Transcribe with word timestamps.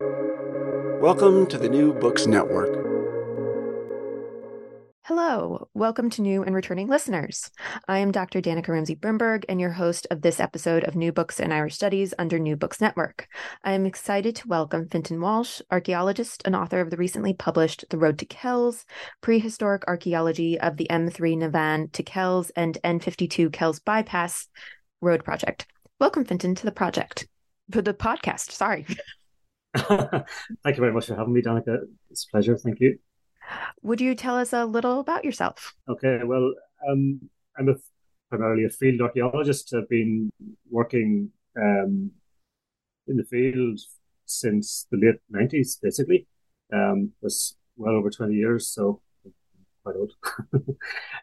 Welcome 0.00 1.48
to 1.48 1.58
the 1.58 1.68
New 1.68 1.92
Books 1.92 2.28
Network. 2.28 2.72
Hello, 5.02 5.68
welcome 5.74 6.08
to 6.10 6.22
new 6.22 6.44
and 6.44 6.54
returning 6.54 6.86
listeners. 6.86 7.50
I 7.88 7.98
am 7.98 8.12
Dr. 8.12 8.40
Danica 8.40 8.68
Ramsey 8.68 8.94
Brimberg 8.94 9.44
and 9.48 9.60
your 9.60 9.72
host 9.72 10.06
of 10.12 10.22
this 10.22 10.38
episode 10.38 10.84
of 10.84 10.94
New 10.94 11.10
Books 11.10 11.40
and 11.40 11.52
Irish 11.52 11.74
Studies 11.74 12.14
under 12.16 12.38
New 12.38 12.54
Books 12.54 12.80
Network. 12.80 13.26
I 13.64 13.72
am 13.72 13.86
excited 13.86 14.36
to 14.36 14.46
welcome 14.46 14.86
Fintan 14.88 15.20
Walsh, 15.20 15.60
archaeologist 15.72 16.42
and 16.44 16.54
author 16.54 16.80
of 16.80 16.90
the 16.90 16.96
recently 16.96 17.34
published 17.34 17.84
The 17.90 17.98
Road 17.98 18.20
to 18.20 18.24
Kells, 18.24 18.86
Prehistoric 19.20 19.82
Archaeology 19.88 20.60
of 20.60 20.76
the 20.76 20.86
M3 20.88 21.38
Navan 21.38 21.88
to 21.88 22.04
Kells 22.04 22.50
and 22.50 22.78
N52 22.84 23.52
Kells 23.52 23.80
Bypass 23.80 24.46
Road 25.00 25.24
Project. 25.24 25.66
Welcome, 25.98 26.24
Fintan, 26.24 26.54
to 26.54 26.64
the 26.64 26.70
project, 26.70 27.26
to 27.72 27.82
the 27.82 27.94
podcast. 27.94 28.52
Sorry. 28.52 28.86
Thank 29.76 30.76
you 30.76 30.80
very 30.80 30.92
much 30.92 31.06
for 31.06 31.14
having 31.14 31.32
me, 31.32 31.42
Danica. 31.42 31.78
It's 32.10 32.24
a 32.24 32.30
pleasure. 32.30 32.56
Thank 32.56 32.80
you. 32.80 32.98
Would 33.82 34.00
you 34.00 34.14
tell 34.14 34.36
us 34.36 34.52
a 34.52 34.64
little 34.64 35.00
about 35.00 35.24
yourself? 35.24 35.74
Okay, 35.88 36.20
well, 36.24 36.52
um, 36.90 37.20
I'm 37.58 37.68
a, 37.68 37.74
primarily 38.28 38.64
a 38.64 38.70
field 38.70 39.00
archaeologist. 39.00 39.74
I've 39.74 39.88
been 39.88 40.30
working 40.70 41.30
um, 41.56 42.10
in 43.06 43.16
the 43.16 43.24
field 43.24 43.80
since 44.26 44.86
the 44.90 44.98
late 44.98 45.20
90s, 45.32 45.80
basically. 45.82 46.26
Um, 46.72 47.12
was 47.22 47.56
well 47.76 47.94
over 47.94 48.10
20 48.10 48.34
years, 48.34 48.68
so 48.68 49.00
quite 49.82 49.96
old. 49.96 50.12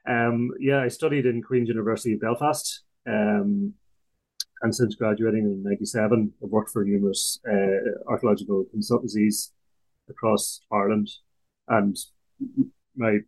um, 0.08 0.52
yeah, 0.60 0.82
I 0.82 0.88
studied 0.88 1.26
in 1.26 1.44
Queen's 1.44 1.70
University 1.70 2.16
Belfast. 2.16 2.82
Um, 3.08 3.74
and 4.62 4.74
since 4.74 4.96
graduating 4.96 5.44
in 5.44 5.64
97, 5.64 6.34
I've 6.44 6.50
worked 6.50 6.72
for 6.72 6.84
numerous 6.84 7.40
uh, 7.48 8.10
archaeological 8.10 8.66
consultancies 8.76 9.52
across 10.10 10.62
Ireland. 10.72 11.10
And 11.68 11.98
my 12.96 13.20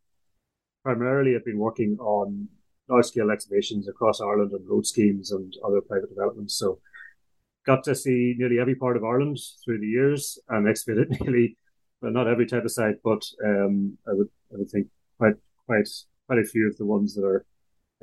primarily 0.84 1.36
I've 1.36 1.46
been 1.46 1.58
working 1.58 1.98
on 2.00 2.48
large 2.90 3.08
scale 3.08 3.32
excavations 3.32 3.88
across 3.88 4.22
Ireland 4.22 4.52
and 4.54 4.68
road 4.70 4.86
schemes 4.86 5.32
and 5.32 5.54
other 5.66 5.82
private 5.82 6.10
developments. 6.10 6.56
So 6.56 6.80
got 7.66 7.84
to 7.84 7.96
see 7.96 8.36
nearly 8.38 8.60
every 8.60 8.76
part 8.76 8.96
of 8.96 9.04
Ireland 9.04 9.38
through 9.66 9.80
the 9.80 9.88
years 9.88 10.40
and 10.48 10.68
excavated 10.68 11.10
nearly 11.22 11.58
well, 12.02 12.12
not 12.12 12.28
every 12.28 12.46
type 12.46 12.64
of 12.64 12.72
site, 12.72 12.96
but 13.04 13.24
um, 13.44 13.98
I 14.08 14.14
would 14.14 14.30
I 14.54 14.58
would 14.58 14.70
think 14.70 14.88
quite 15.18 15.36
quite 15.66 15.90
quite 16.28 16.40
a 16.40 16.46
few 16.46 16.68
of 16.68 16.78
the 16.78 16.86
ones 16.86 17.16
that 17.16 17.26
are 17.26 17.46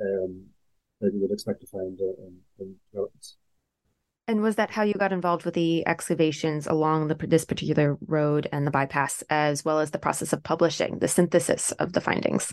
um, 0.01 0.45
that 1.01 1.13
you 1.13 1.21
would 1.21 1.31
expect 1.31 1.61
to 1.61 1.67
find 1.67 1.99
uh, 1.99 2.05
in, 2.25 2.37
in 2.59 2.75
developments. 2.91 3.37
And 4.27 4.41
was 4.41 4.55
that 4.55 4.71
how 4.71 4.81
you 4.81 4.93
got 4.93 5.13
involved 5.13 5.45
with 5.45 5.53
the 5.53 5.85
excavations 5.87 6.65
along 6.65 7.09
the, 7.09 7.15
this 7.15 7.45
particular 7.45 7.97
road 8.07 8.47
and 8.51 8.65
the 8.65 8.71
bypass, 8.71 9.23
as 9.29 9.63
well 9.63 9.79
as 9.79 9.91
the 9.91 9.99
process 9.99 10.33
of 10.33 10.41
publishing, 10.41 10.97
the 10.97 11.07
synthesis 11.07 11.71
of 11.73 11.93
the 11.93 12.01
findings? 12.01 12.51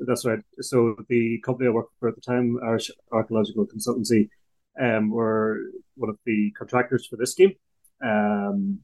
That's 0.00 0.26
right. 0.26 0.40
So 0.60 0.96
the 1.08 1.40
company 1.44 1.68
I 1.68 1.72
worked 1.72 1.92
for 2.00 2.08
at 2.08 2.16
the 2.16 2.20
time, 2.20 2.58
Irish 2.64 2.90
Archaeological 3.12 3.66
Consultancy, 3.66 4.28
um, 4.80 5.10
were 5.10 5.60
one 5.94 6.10
of 6.10 6.18
the 6.26 6.50
contractors 6.58 7.06
for 7.06 7.16
this 7.16 7.30
scheme. 7.32 7.52
Um, 8.02 8.80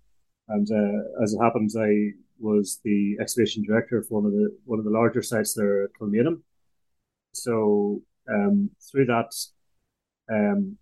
and 0.46 0.68
uh, 0.70 1.22
as 1.22 1.34
it 1.34 1.42
happens, 1.42 1.76
I 1.76 2.12
was 2.38 2.80
the 2.84 3.16
excavation 3.20 3.64
director 3.64 4.02
for 4.02 4.20
one 4.20 4.26
of 4.26 4.32
the 4.32 4.56
one 4.64 4.78
of 4.78 4.84
the 4.84 4.90
larger 4.90 5.22
sites 5.22 5.54
there 5.54 5.84
at 5.84 5.90
Kilmainham. 6.00 6.42
So 7.32 8.02
um, 8.32 8.70
through 8.90 9.06
that, 9.06 9.32
um, 10.32 10.76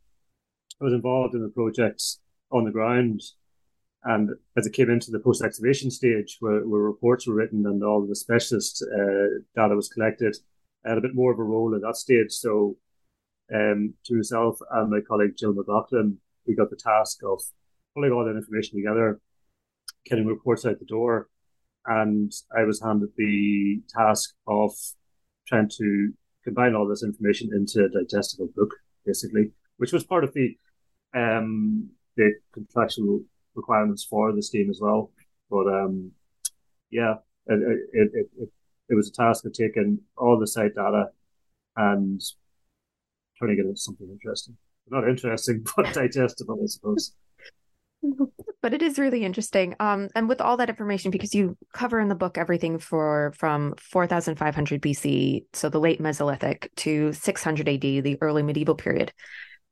I 0.81 0.85
was 0.85 0.93
involved 0.93 1.35
in 1.35 1.43
the 1.43 1.49
project 1.49 2.03
on 2.51 2.65
the 2.65 2.71
ground. 2.71 3.21
And 4.05 4.31
as 4.57 4.67
it 4.67 4.73
came 4.73 4.91
into 4.91 5.11
the 5.11 5.19
post 5.19 5.43
excavation 5.43 5.91
stage, 5.91 6.37
where, 6.41 6.61
where, 6.61 6.81
reports 6.81 7.27
were 7.27 7.35
written 7.35 7.67
and 7.67 7.83
all 7.83 8.07
the 8.07 8.15
specialist 8.15 8.85
uh, 8.95 9.41
data 9.57 9.75
was 9.75 9.89
collected, 9.89 10.37
I 10.87 10.91
had 10.91 10.99
a 10.99 11.03
bit 11.03 11.15
more 11.15 11.33
of 11.33 11.39
a 11.39 11.43
role 11.43 11.75
at 11.75 11.83
that 11.83 11.97
stage. 11.97 12.31
So, 12.31 12.77
um, 13.53 13.95
to 14.05 14.15
myself 14.15 14.59
and 14.71 14.91
my 14.91 15.01
colleague 15.01 15.37
Jill 15.37 15.55
McLaughlin, 15.55 16.19
we 16.47 16.55
got 16.55 16.71
the 16.71 16.77
task 16.77 17.21
of 17.25 17.41
pulling 17.95 18.13
all 18.13 18.25
that 18.25 18.37
information 18.37 18.79
together, 18.79 19.21
getting 20.07 20.27
reports 20.27 20.65
out 20.65 20.79
the 20.79 20.85
door, 20.85 21.29
and 21.87 22.31
I 22.57 22.65
was 22.65 22.81
handed 22.81 23.11
the 23.17 23.83
task 23.89 24.35
of 24.47 24.73
trying 25.47 25.71
to 25.79 26.13
combine 26.49 26.75
all 26.75 26.87
this 26.87 27.03
information 27.03 27.51
into 27.55 27.85
a 27.85 27.89
digestible 27.89 28.49
book, 28.57 28.75
basically, 29.05 29.51
which 29.77 29.93
was 29.93 30.05
part 30.05 30.25
of 30.25 30.33
the 30.35 30.57
um, 31.15 31.91
the 32.17 32.33
contractual 32.53 33.23
requirements 33.55 34.05
for 34.05 34.33
the 34.33 34.43
scheme 34.43 34.71
as 34.71 34.81
well. 34.81 35.11
But 35.51 35.67
um, 35.67 36.13
yeah, 36.91 37.15
it, 37.47 37.61
it, 37.93 38.11
it, 38.15 38.27
it, 38.39 38.49
it 38.91 38.95
was 38.95 39.09
a 39.09 39.13
task 39.13 39.45
of 39.45 39.53
taking 39.53 40.01
all 40.17 40.39
the 40.39 40.47
site 40.47 40.75
data 40.75 41.11
and 41.77 42.21
turning 43.39 43.59
it 43.59 43.67
into 43.67 43.77
something 43.77 44.09
interesting. 44.11 44.57
Not 44.91 45.09
interesting, 45.09 45.65
but 45.77 45.93
digestible, 45.93 46.59
I 46.63 46.67
suppose 46.67 47.13
but 48.61 48.75
it 48.75 48.83
is 48.83 48.99
really 48.99 49.25
interesting. 49.25 49.77
Um, 49.79 50.09
and 50.15 50.29
with 50.29 50.41
all 50.41 50.57
that 50.57 50.69
information, 50.69 51.11
because 51.11 51.35
you 51.35 51.57
cover 51.73 52.01
in 52.01 52.09
the 52.09 52.15
book 52.15 52.37
everything 52.37 52.79
for 52.79 53.33
from 53.37 53.75
4,500 53.79 54.83
BC, 54.83 55.45
so 55.53 55.69
the 55.69 55.81
late 55.81 56.01
Mesolithic, 56.01 56.69
to 56.77 57.13
600 57.13 57.69
AD, 57.69 57.81
the 57.81 58.19
early 58.21 58.43
medieval 58.43 58.75
period. 58.75 59.13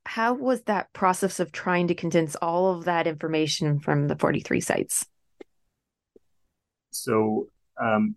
How 0.04 0.34
was 0.34 0.62
that 0.62 0.92
process 0.92 1.40
of 1.40 1.50
trying 1.50 1.88
to 1.88 1.94
condense 1.94 2.36
all 2.36 2.76
of 2.76 2.84
that 2.84 3.08
information 3.08 3.80
from 3.80 4.06
the 4.06 4.16
43 4.16 4.60
sites? 4.60 5.04
So, 6.92 7.48
um, 7.82 8.14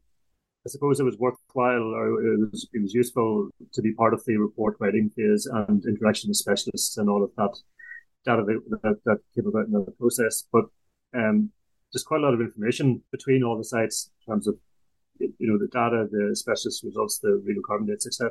I 0.66 0.70
suppose 0.70 1.00
it 1.00 1.04
was 1.04 1.18
worthwhile, 1.18 1.82
or 1.82 2.22
it 2.22 2.52
was, 2.52 2.68
it 2.74 2.82
was 2.82 2.94
useful 2.94 3.50
to 3.74 3.82
be 3.82 3.94
part 3.94 4.14
of 4.14 4.24
the 4.26 4.38
report 4.38 4.78
writing 4.80 5.10
phase 5.10 5.48
and 5.48 5.84
interaction 5.86 6.30
with 6.30 6.38
specialists 6.38 6.98
and 6.98 7.10
all 7.10 7.24
of 7.24 7.32
that 7.38 7.58
data 8.30 8.44
that, 8.46 8.82
that, 8.84 8.98
that 9.06 9.18
came 9.34 9.48
about 9.48 9.66
in 9.66 9.72
the 9.72 9.92
process. 10.00 10.46
But 10.52 10.66
um, 11.16 11.52
there's 11.92 12.04
quite 12.04 12.22
a 12.22 12.24
lot 12.24 12.34
of 12.34 12.42
information 12.42 13.02
between 13.12 13.44
all 13.44 13.58
the 13.58 13.64
sites 13.64 14.12
in 14.20 14.34
terms 14.34 14.48
of 14.48 14.56
you 15.20 15.48
know 15.48 15.58
the 15.58 15.68
data, 15.68 16.08
the 16.12 16.36
specialist 16.36 16.84
results, 16.84 17.20
the 17.20 17.42
radiocarbon 17.48 17.88
dates, 17.88 18.08
etc. 18.08 18.30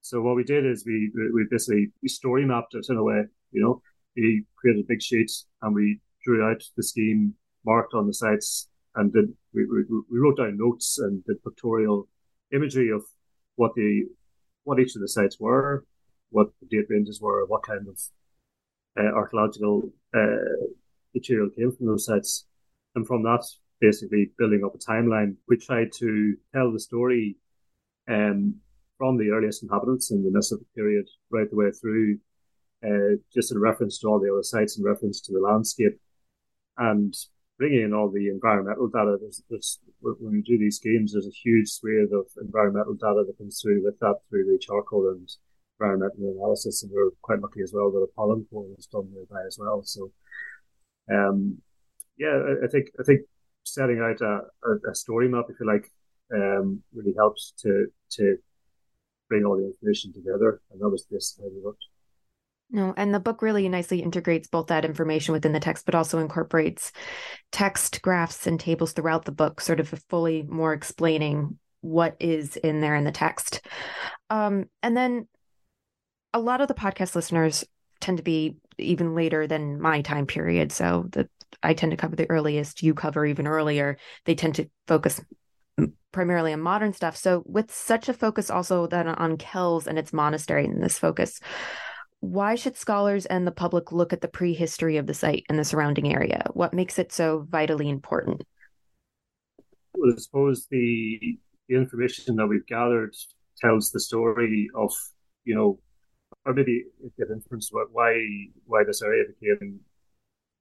So 0.00 0.20
what 0.20 0.36
we 0.36 0.44
did 0.44 0.66
is 0.66 0.84
we 0.86 1.10
we 1.14 1.46
basically 1.50 1.92
we 2.02 2.08
story 2.08 2.44
mapped 2.44 2.74
it 2.74 2.86
in 2.88 2.96
a 2.96 3.02
way. 3.02 3.24
You 3.52 3.62
know, 3.62 3.82
we 4.16 4.44
created 4.56 4.84
a 4.84 4.88
big 4.88 5.02
sheet 5.02 5.30
and 5.62 5.74
we 5.74 6.00
drew 6.24 6.42
out 6.44 6.62
the 6.76 6.82
scheme 6.82 7.34
marked 7.64 7.94
on 7.94 8.06
the 8.06 8.14
sites 8.14 8.68
and 8.96 9.12
did 9.12 9.26
we, 9.52 9.64
we, 9.66 9.84
we 10.10 10.18
wrote 10.18 10.38
down 10.38 10.56
notes 10.58 10.98
and 10.98 11.24
did 11.24 11.42
pictorial 11.42 12.08
imagery 12.52 12.90
of 12.90 13.02
what 13.56 13.74
the 13.74 14.04
what 14.64 14.80
each 14.80 14.96
of 14.96 15.02
the 15.02 15.08
sites 15.08 15.38
were, 15.38 15.84
what 16.30 16.48
the 16.60 16.66
date 16.66 16.86
ranges 16.88 17.20
were, 17.20 17.44
what 17.46 17.62
kind 17.62 17.86
of 17.86 18.00
uh, 18.98 19.12
archaeological 19.14 19.90
uh, 20.14 20.66
material 21.14 21.50
came 21.50 21.72
from 21.72 21.86
those 21.86 22.06
sites. 22.06 22.46
And 22.94 23.06
from 23.06 23.22
that, 23.24 23.44
basically 23.80 24.30
building 24.38 24.62
up 24.64 24.74
a 24.74 24.78
timeline, 24.78 25.36
we 25.48 25.56
tried 25.56 25.92
to 25.98 26.36
tell 26.54 26.72
the 26.72 26.80
story 26.80 27.36
um, 28.08 28.56
from 28.98 29.16
the 29.16 29.30
earliest 29.30 29.62
inhabitants 29.62 30.10
in 30.10 30.22
the 30.22 30.30
Mesolithic 30.30 30.66
period 30.74 31.08
right 31.30 31.50
the 31.50 31.56
way 31.56 31.70
through, 31.70 32.18
uh, 32.84 33.16
just 33.32 33.52
in 33.52 33.58
reference 33.58 33.98
to 33.98 34.06
all 34.06 34.20
the 34.20 34.32
other 34.32 34.42
sites, 34.42 34.78
in 34.78 34.84
reference 34.84 35.20
to 35.22 35.32
the 35.32 35.40
landscape, 35.40 35.98
and 36.78 37.14
bringing 37.58 37.82
in 37.82 37.92
all 37.92 38.10
the 38.10 38.28
environmental 38.28 38.88
data. 38.88 39.16
There's, 39.20 39.42
there's, 39.48 39.78
when 40.00 40.32
we 40.32 40.42
do 40.42 40.58
these 40.58 40.76
schemes, 40.76 41.12
there's 41.12 41.26
a 41.26 41.30
huge 41.30 41.68
swathe 41.68 42.12
of 42.12 42.26
environmental 42.40 42.94
data 42.94 43.24
that 43.26 43.38
comes 43.38 43.60
through 43.60 43.84
with 43.84 43.98
that 44.00 44.16
through 44.28 44.44
the 44.44 44.58
charcoal 44.58 45.10
and 45.10 45.28
environmental 45.84 46.34
analysis, 46.36 46.82
and 46.82 46.92
we're 46.92 47.10
quite 47.22 47.40
lucky 47.40 47.60
as 47.62 47.72
well 47.74 47.90
that 47.92 47.98
a 47.98 48.14
pollen 48.16 48.46
core 48.50 48.64
was 48.76 48.86
done 48.86 49.08
nearby 49.12 49.42
as 49.46 49.58
well. 49.60 49.82
So, 49.82 50.10
um, 51.10 51.58
yeah, 52.16 52.28
I, 52.28 52.64
I 52.64 52.68
think 52.68 52.88
I 52.98 53.02
think 53.02 53.22
setting 53.64 54.00
out 54.00 54.20
a, 54.20 54.40
a, 54.68 54.90
a, 54.90 54.94
story 54.94 55.28
map, 55.28 55.46
if 55.48 55.56
you 55.58 55.66
like, 55.66 55.90
um, 56.34 56.82
really 56.94 57.14
helps 57.16 57.52
to 57.62 57.86
to 58.12 58.36
bring 59.28 59.44
all 59.44 59.56
the 59.56 59.66
information 59.66 60.12
together, 60.12 60.60
and 60.70 60.80
that 60.80 60.88
was 60.88 61.06
this 61.10 61.38
how 61.38 61.48
we 61.48 61.62
worked. 61.62 61.84
No, 62.70 62.94
and 62.96 63.14
the 63.14 63.20
book 63.20 63.42
really 63.42 63.68
nicely 63.68 64.02
integrates 64.02 64.48
both 64.48 64.68
that 64.68 64.84
information 64.84 65.32
within 65.32 65.52
the 65.52 65.60
text, 65.60 65.84
but 65.84 65.94
also 65.94 66.18
incorporates 66.18 66.92
text, 67.52 68.00
graphs, 68.02 68.46
and 68.46 68.58
tables 68.58 68.92
throughout 68.92 69.26
the 69.26 69.32
book, 69.32 69.60
sort 69.60 69.80
of 69.80 69.88
fully 70.08 70.42
more 70.42 70.72
explaining 70.72 71.58
what 71.82 72.16
is 72.18 72.56
in 72.56 72.80
there 72.80 72.96
in 72.96 73.04
the 73.04 73.12
text. 73.12 73.60
Um, 74.30 74.64
and 74.82 74.96
then 74.96 75.28
a 76.34 76.40
lot 76.40 76.60
of 76.60 76.68
the 76.68 76.74
podcast 76.74 77.14
listeners 77.14 77.64
tend 78.00 78.18
to 78.18 78.22
be 78.22 78.56
even 78.76 79.14
later 79.14 79.46
than 79.46 79.80
my 79.80 80.02
time 80.02 80.26
period. 80.26 80.72
So 80.72 81.06
the 81.10 81.28
I 81.62 81.72
tend 81.72 81.92
to 81.92 81.96
cover 81.96 82.16
the 82.16 82.28
earliest, 82.28 82.82
you 82.82 82.92
cover 82.92 83.24
even 83.24 83.46
earlier. 83.46 83.96
They 84.24 84.34
tend 84.34 84.56
to 84.56 84.68
focus 84.88 85.22
primarily 86.12 86.52
on 86.52 86.60
modern 86.60 86.92
stuff. 86.92 87.16
So 87.16 87.42
with 87.46 87.72
such 87.72 88.08
a 88.08 88.12
focus 88.12 88.50
also 88.50 88.86
then 88.88 89.08
on 89.08 89.38
Kells 89.38 89.86
and 89.86 89.98
its 89.98 90.12
monastery 90.12 90.64
and 90.64 90.82
this 90.82 90.98
focus, 90.98 91.40
why 92.20 92.56
should 92.56 92.76
scholars 92.76 93.26
and 93.26 93.46
the 93.46 93.52
public 93.52 93.92
look 93.92 94.12
at 94.12 94.20
the 94.20 94.28
prehistory 94.28 94.96
of 94.96 95.06
the 95.06 95.14
site 95.14 95.44
and 95.48 95.58
the 95.58 95.64
surrounding 95.64 96.12
area? 96.12 96.44
What 96.52 96.74
makes 96.74 96.98
it 96.98 97.12
so 97.12 97.46
vitally 97.48 97.88
important? 97.88 98.42
Well, 99.94 100.12
I 100.12 100.18
suppose 100.18 100.66
the 100.70 101.38
the 101.68 101.76
information 101.76 102.36
that 102.36 102.46
we've 102.46 102.66
gathered 102.66 103.14
tells 103.58 103.90
the 103.90 104.00
story 104.00 104.68
of, 104.74 104.92
you 105.44 105.54
know, 105.54 105.78
or 106.44 106.52
maybe 106.52 106.84
get 107.18 107.30
inference 107.30 107.70
about 107.70 107.88
why 107.92 108.12
why 108.66 108.84
this 108.84 109.02
area 109.02 109.24
became 109.40 109.80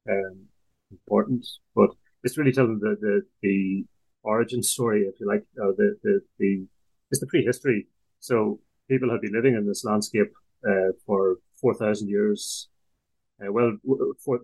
um, 0.09 0.45
important. 0.91 1.45
But 1.75 1.89
it's 2.23 2.37
really 2.37 2.51
telling 2.53 2.79
the 2.79 2.95
the, 2.99 3.21
the 3.41 3.85
origin 4.23 4.63
story, 4.63 5.01
if 5.03 5.19
you 5.19 5.27
like, 5.27 5.45
uh, 5.61 5.71
the, 5.77 5.97
the 6.03 6.21
the 6.39 6.65
it's 7.11 7.19
the 7.19 7.27
prehistory. 7.27 7.87
So 8.19 8.59
people 8.89 9.09
have 9.11 9.21
been 9.21 9.33
living 9.33 9.55
in 9.55 9.67
this 9.67 9.83
landscape 9.83 10.31
uh, 10.67 10.91
for 11.05 11.37
four 11.59 11.73
thousand 11.73 12.09
years. 12.09 12.69
Uh, 13.41 13.51
well, 13.51 13.77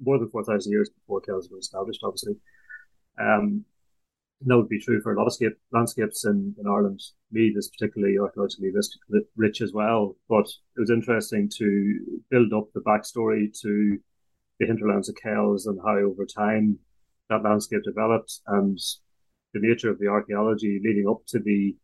more 0.01 0.17
than 0.19 0.29
four 0.29 0.43
thousand 0.43 0.71
years 0.71 0.89
before 0.89 1.21
Kells 1.21 1.49
were 1.51 1.59
established, 1.59 2.01
obviously. 2.03 2.35
Um, 3.19 3.65
that 4.41 4.55
would 4.55 4.69
be 4.69 4.79
true 4.79 5.01
for 5.01 5.13
a 5.13 5.17
lot 5.17 5.27
of 5.27 5.33
scape, 5.33 5.57
landscapes 5.71 6.25
in, 6.25 6.55
in 6.57 6.67
Ireland. 6.67 7.01
Meath 7.31 7.57
is 7.57 7.69
particularly 7.69 8.17
archaeologically 8.17 8.71
rich 9.35 9.61
as 9.61 9.73
well. 9.73 10.15
But 10.29 10.47
it 10.77 10.79
was 10.79 10.89
interesting 10.89 11.49
to 11.57 12.21
build 12.29 12.53
up 12.53 12.67
the 12.73 12.81
backstory 12.81 13.51
to 13.61 13.97
the 14.59 14.65
hinterlands 14.65 15.09
of 15.09 15.15
Kells 15.15 15.65
and 15.65 15.79
how 15.83 15.97
over 15.97 16.25
time 16.25 16.79
that 17.29 17.43
landscape 17.43 17.83
developed 17.83 18.39
and 18.47 18.77
the 19.53 19.59
nature 19.59 19.89
of 19.89 19.99
the 19.99 20.07
archaeology 20.07 20.79
leading 20.83 21.07
up 21.09 21.21
to 21.27 21.39
the 21.39 21.75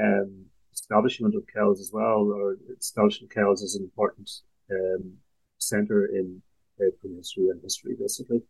um, 0.00 0.46
establishment 0.72 1.34
of 1.34 1.44
Kells 1.52 1.80
as 1.80 1.90
well, 1.92 2.32
or 2.32 2.56
establishment 2.78 3.30
of 3.30 3.34
Kells 3.34 3.62
as 3.62 3.74
an 3.76 3.84
important 3.84 4.30
um, 4.70 5.14
centre 5.58 6.06
in 6.06 6.42
uh, 6.80 6.90
prehistory 7.00 7.48
and 7.50 7.60
history, 7.62 7.96
basically. 7.98 8.42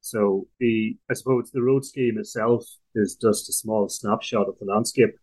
So 0.00 0.48
the, 0.58 0.96
I 1.10 1.14
suppose 1.14 1.50
the 1.50 1.62
road 1.62 1.84
scheme 1.84 2.18
itself 2.18 2.64
is 2.94 3.16
just 3.20 3.48
a 3.48 3.52
small 3.52 3.88
snapshot 3.88 4.48
of 4.48 4.58
the 4.58 4.66
landscape. 4.66 5.14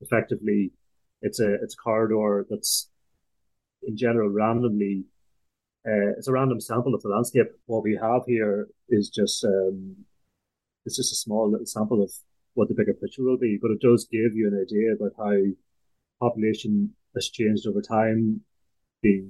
Effectively, 0.00 0.72
it's 1.20 1.40
a, 1.40 1.54
it's 1.54 1.74
a 1.74 1.82
corridor 1.82 2.46
that's 2.48 2.88
in 3.82 3.96
general 3.96 4.30
randomly, 4.30 5.04
uh, 5.86 6.14
it's 6.16 6.28
a 6.28 6.32
random 6.32 6.60
sample 6.60 6.94
of 6.94 7.02
the 7.02 7.08
landscape. 7.08 7.48
What 7.66 7.82
we 7.82 7.98
have 8.00 8.22
here 8.26 8.68
is 8.88 9.08
just, 9.08 9.44
um, 9.44 9.96
it's 10.86 10.96
just 10.96 11.12
a 11.12 11.16
small 11.16 11.50
little 11.50 11.66
sample 11.66 12.02
of 12.02 12.12
what 12.54 12.68
the 12.68 12.74
bigger 12.74 12.94
picture 12.94 13.22
will 13.22 13.38
be, 13.38 13.58
but 13.60 13.70
it 13.70 13.80
does 13.80 14.06
give 14.10 14.34
you 14.34 14.46
an 14.48 14.60
idea 14.60 14.92
about 14.94 15.12
how 15.18 15.36
population 16.20 16.94
has 17.14 17.28
changed 17.28 17.66
over 17.66 17.82
time, 17.82 18.40
the 19.02 19.24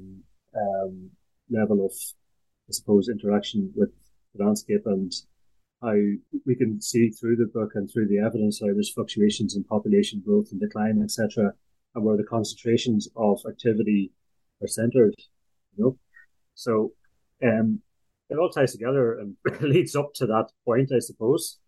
um, 0.56 1.10
level 1.50 1.86
of, 1.86 1.92
I 2.68 2.72
suppose, 2.72 3.08
interaction 3.08 3.72
with 3.74 3.90
landscape 4.34 4.82
and 4.86 5.12
how 5.82 5.94
we 6.46 6.54
can 6.54 6.80
see 6.80 7.10
through 7.10 7.36
the 7.36 7.50
book 7.52 7.72
and 7.74 7.90
through 7.90 8.08
the 8.08 8.18
evidence 8.18 8.60
how 8.60 8.66
there's 8.66 8.92
fluctuations 8.92 9.56
in 9.56 9.64
population 9.64 10.22
growth 10.24 10.48
and 10.52 10.60
decline, 10.60 11.00
etc., 11.02 11.52
and 11.94 12.04
where 12.04 12.16
the 12.16 12.24
concentrations 12.24 13.08
of 13.16 13.40
activity 13.48 14.12
are 14.62 14.68
centered. 14.68 15.14
You 15.76 15.84
know, 15.84 15.98
so 16.54 16.92
um, 17.42 17.80
it 18.30 18.38
all 18.38 18.50
ties 18.50 18.72
together 18.72 19.18
and 19.18 19.36
leads 19.60 19.96
up 19.96 20.14
to 20.14 20.26
that 20.26 20.48
point, 20.64 20.90
I 20.94 21.00
suppose. 21.00 21.58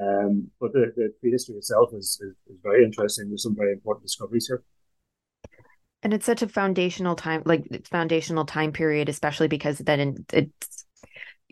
Um, 0.00 0.50
but 0.60 0.72
the, 0.72 0.92
the 0.96 1.12
prehistory 1.20 1.56
itself 1.56 1.90
is, 1.94 2.20
is, 2.20 2.34
is 2.52 2.60
very 2.62 2.84
interesting. 2.84 3.28
There's 3.28 3.42
some 3.42 3.56
very 3.56 3.72
important 3.72 4.04
discoveries 4.04 4.46
here. 4.46 4.62
And 6.02 6.12
it's 6.12 6.26
such 6.26 6.42
a 6.42 6.48
foundational 6.48 7.14
time, 7.14 7.42
like 7.46 7.86
foundational 7.86 8.44
time 8.44 8.72
period, 8.72 9.08
especially 9.08 9.48
because 9.48 9.78
then 9.78 10.26
it's 10.32 10.73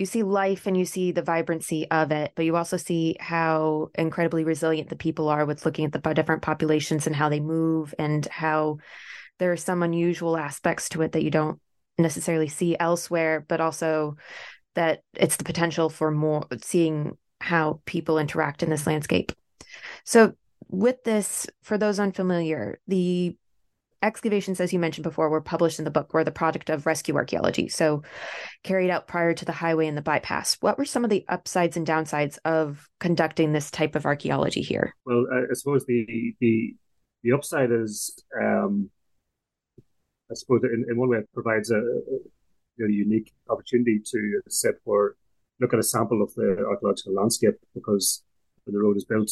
you 0.03 0.07
see 0.07 0.25
life 0.25 0.67
and 0.67 0.77
you 0.77 0.85
see 0.85 1.13
the 1.13 1.23
vibrancy 1.23 1.89
of 1.89 2.11
it, 2.11 2.33
but 2.35 2.45
you 2.45 2.57
also 2.57 2.77
see 2.77 3.17
how 3.21 3.89
incredibly 3.95 4.43
resilient 4.43 4.89
the 4.89 4.97
people 4.97 5.29
are 5.29 5.47
with 5.47 5.65
looking 5.65 5.85
at 5.85 5.93
the 5.93 6.13
different 6.13 6.43
populations 6.43 7.07
and 7.07 7.15
how 7.15 7.29
they 7.29 7.39
move 7.39 7.95
and 8.01 8.27
how 8.27 8.79
there 9.39 9.53
are 9.53 9.57
some 9.57 9.85
unusual 9.85 10.37
aspects 10.37 10.89
to 10.89 11.03
it 11.03 11.13
that 11.13 11.23
you 11.23 11.31
don't 11.31 11.61
necessarily 11.99 12.49
see 12.49 12.77
elsewhere, 12.81 13.47
but 13.49 13.61
also 13.61 14.17
that 14.75 15.03
it's 15.15 15.37
the 15.37 15.45
potential 15.45 15.89
for 15.89 16.11
more 16.11 16.49
seeing 16.63 17.17
how 17.41 17.81
people 17.85 18.19
interact 18.19 18.65
in 18.65 18.71
this 18.71 18.87
landscape. 18.89 19.31
So, 20.05 20.35
with 20.69 21.05
this, 21.05 21.47
for 21.63 21.79
those 21.79 22.01
unfamiliar, 22.01 22.81
the 22.89 23.37
excavations, 24.03 24.61
as 24.61 24.73
you 24.73 24.79
mentioned 24.79 25.05
before, 25.05 25.29
were 25.29 25.41
published 25.41 25.79
in 25.79 25.85
the 25.85 25.91
book, 25.91 26.13
were 26.13 26.25
the 26.25 26.31
product 26.31 26.71
of 26.71 26.87
rescue 26.87 27.17
archaeology. 27.17 27.69
So, 27.69 28.03
carried 28.63 28.91
out 28.91 29.07
prior 29.07 29.35
to 29.35 29.45
the 29.45 29.53
highway 29.53 29.87
and 29.87 29.97
the 29.97 30.03
bypass. 30.03 30.57
What 30.61 30.79
were 30.79 30.85
some 30.85 31.05
of 31.05 31.11
the 31.11 31.25
upsides 31.29 31.77
and 31.77 31.87
downsides 31.87 32.39
of 32.45 32.89
conducting 33.01 33.53
this 33.53 33.71
type 33.71 33.95
of 33.95 34.07
archaeology 34.07 34.63
here? 34.63 34.95
Well, 35.07 35.27
I 35.33 35.55
suppose 35.55 35.85
the 35.87 36.35
the 36.41 36.75
the 37.23 37.33
upside 37.33 37.71
is, 37.71 38.23
um, 38.41 38.91
I 40.31 40.35
suppose, 40.35 40.63
in, 40.65 40.85
in 40.91 40.97
one 40.97 41.09
way, 41.09 41.19
it 41.19 41.29
provides 41.33 41.71
a, 41.71 41.79
a 41.79 42.89
unique 42.89 43.33
opportunity 43.49 44.01
to 44.05 44.41
sit 44.49 44.75
for 44.85 45.17
look 45.61 45.73
at 45.73 45.79
a 45.79 45.83
sample 45.83 46.23
of 46.23 46.35
the 46.35 46.65
archaeological 46.69 47.15
landscape 47.15 47.55
because 47.75 48.25
when 48.65 48.75
the 48.75 48.81
road 48.81 48.97
is 48.97 49.05
built, 49.05 49.31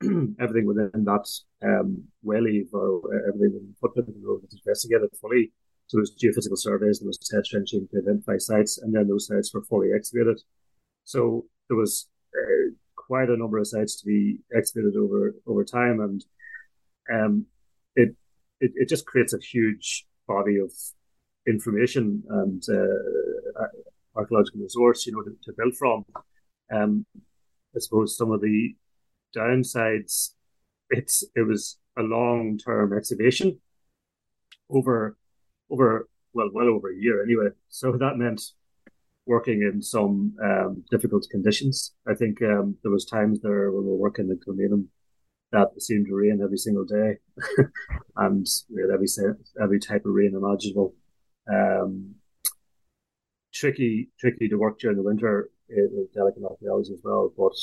everything 0.40 0.66
within 0.66 1.04
that 1.04 1.26
um, 1.62 2.04
or 2.24 3.28
everything 3.28 3.58
in 3.58 3.74
the 3.80 3.88
of 3.88 4.06
the 4.06 4.14
road 4.22 4.42
is 4.46 4.54
investigated 4.54 5.10
fully. 5.20 5.52
So 5.86 5.96
there 5.96 6.02
was 6.02 6.14
geophysical 6.14 6.58
surveys, 6.58 7.00
there 7.00 7.06
was 7.06 7.18
test 7.18 7.50
trenching 7.50 7.88
to 7.90 7.98
identify 7.98 8.36
sites, 8.36 8.78
and 8.78 8.94
then 8.94 9.08
those 9.08 9.26
sites 9.26 9.52
were 9.52 9.64
fully 9.64 9.88
excavated. 9.94 10.40
So 11.04 11.46
there 11.68 11.76
was 11.76 12.08
uh, 12.36 12.74
quite 12.94 13.30
a 13.30 13.36
number 13.36 13.58
of 13.58 13.66
sites 13.66 14.00
to 14.00 14.06
be 14.06 14.38
excavated 14.54 14.96
over 14.96 15.34
over 15.46 15.64
time, 15.64 16.00
and 16.00 16.24
um, 17.12 17.46
it, 17.96 18.14
it, 18.60 18.72
it 18.74 18.88
just 18.88 19.06
creates 19.06 19.32
a 19.32 19.38
huge 19.38 20.06
body 20.26 20.58
of 20.58 20.70
information 21.46 22.22
and 22.28 22.62
uh, 22.70 23.64
archaeological 24.14 24.60
resource, 24.60 25.06
you 25.06 25.12
know, 25.12 25.22
to, 25.22 25.34
to 25.44 25.52
build 25.56 25.74
from. 25.76 26.04
Um, 26.70 27.06
I 27.74 27.80
suppose 27.80 28.16
some 28.16 28.30
of 28.30 28.40
the 28.40 28.74
downsides, 29.36 30.30
it's 30.90 31.24
it 31.34 31.46
was 31.46 31.78
a 31.98 32.02
long 32.02 32.58
term 32.58 32.96
excavation 32.96 33.58
over 34.70 35.16
over 35.70 36.08
well 36.32 36.50
well 36.52 36.68
over 36.68 36.90
a 36.90 36.96
year 36.96 37.22
anyway. 37.22 37.48
So 37.68 37.92
that 37.92 38.16
meant 38.16 38.42
working 39.26 39.60
in 39.62 39.82
some 39.82 40.34
um, 40.42 40.84
difficult 40.90 41.26
conditions. 41.30 41.92
I 42.08 42.14
think 42.14 42.40
um, 42.42 42.76
there 42.82 42.90
was 42.90 43.04
times 43.04 43.40
there 43.40 43.70
when 43.70 43.84
we 43.84 43.90
were 43.90 43.96
working 43.96 44.30
in 44.30 44.38
Kilmainham 44.38 44.86
that 45.52 45.68
it 45.76 45.82
seemed 45.82 46.06
to 46.06 46.14
rain 46.14 46.40
every 46.42 46.58
single 46.58 46.84
day, 46.84 47.18
and 48.16 48.46
we 48.70 48.82
had 48.82 48.90
every 48.90 49.06
every 49.62 49.80
type 49.80 50.04
of 50.04 50.12
rain 50.12 50.34
imaginable. 50.34 50.94
Um, 51.50 52.14
tricky, 53.52 54.10
tricky 54.18 54.48
to 54.48 54.56
work 54.56 54.78
during 54.78 54.96
the 54.96 55.02
winter 55.02 55.50
with 55.68 56.12
delicate 56.12 56.42
archaeology 56.44 56.92
as 56.92 57.00
well, 57.02 57.32
but 57.36 57.54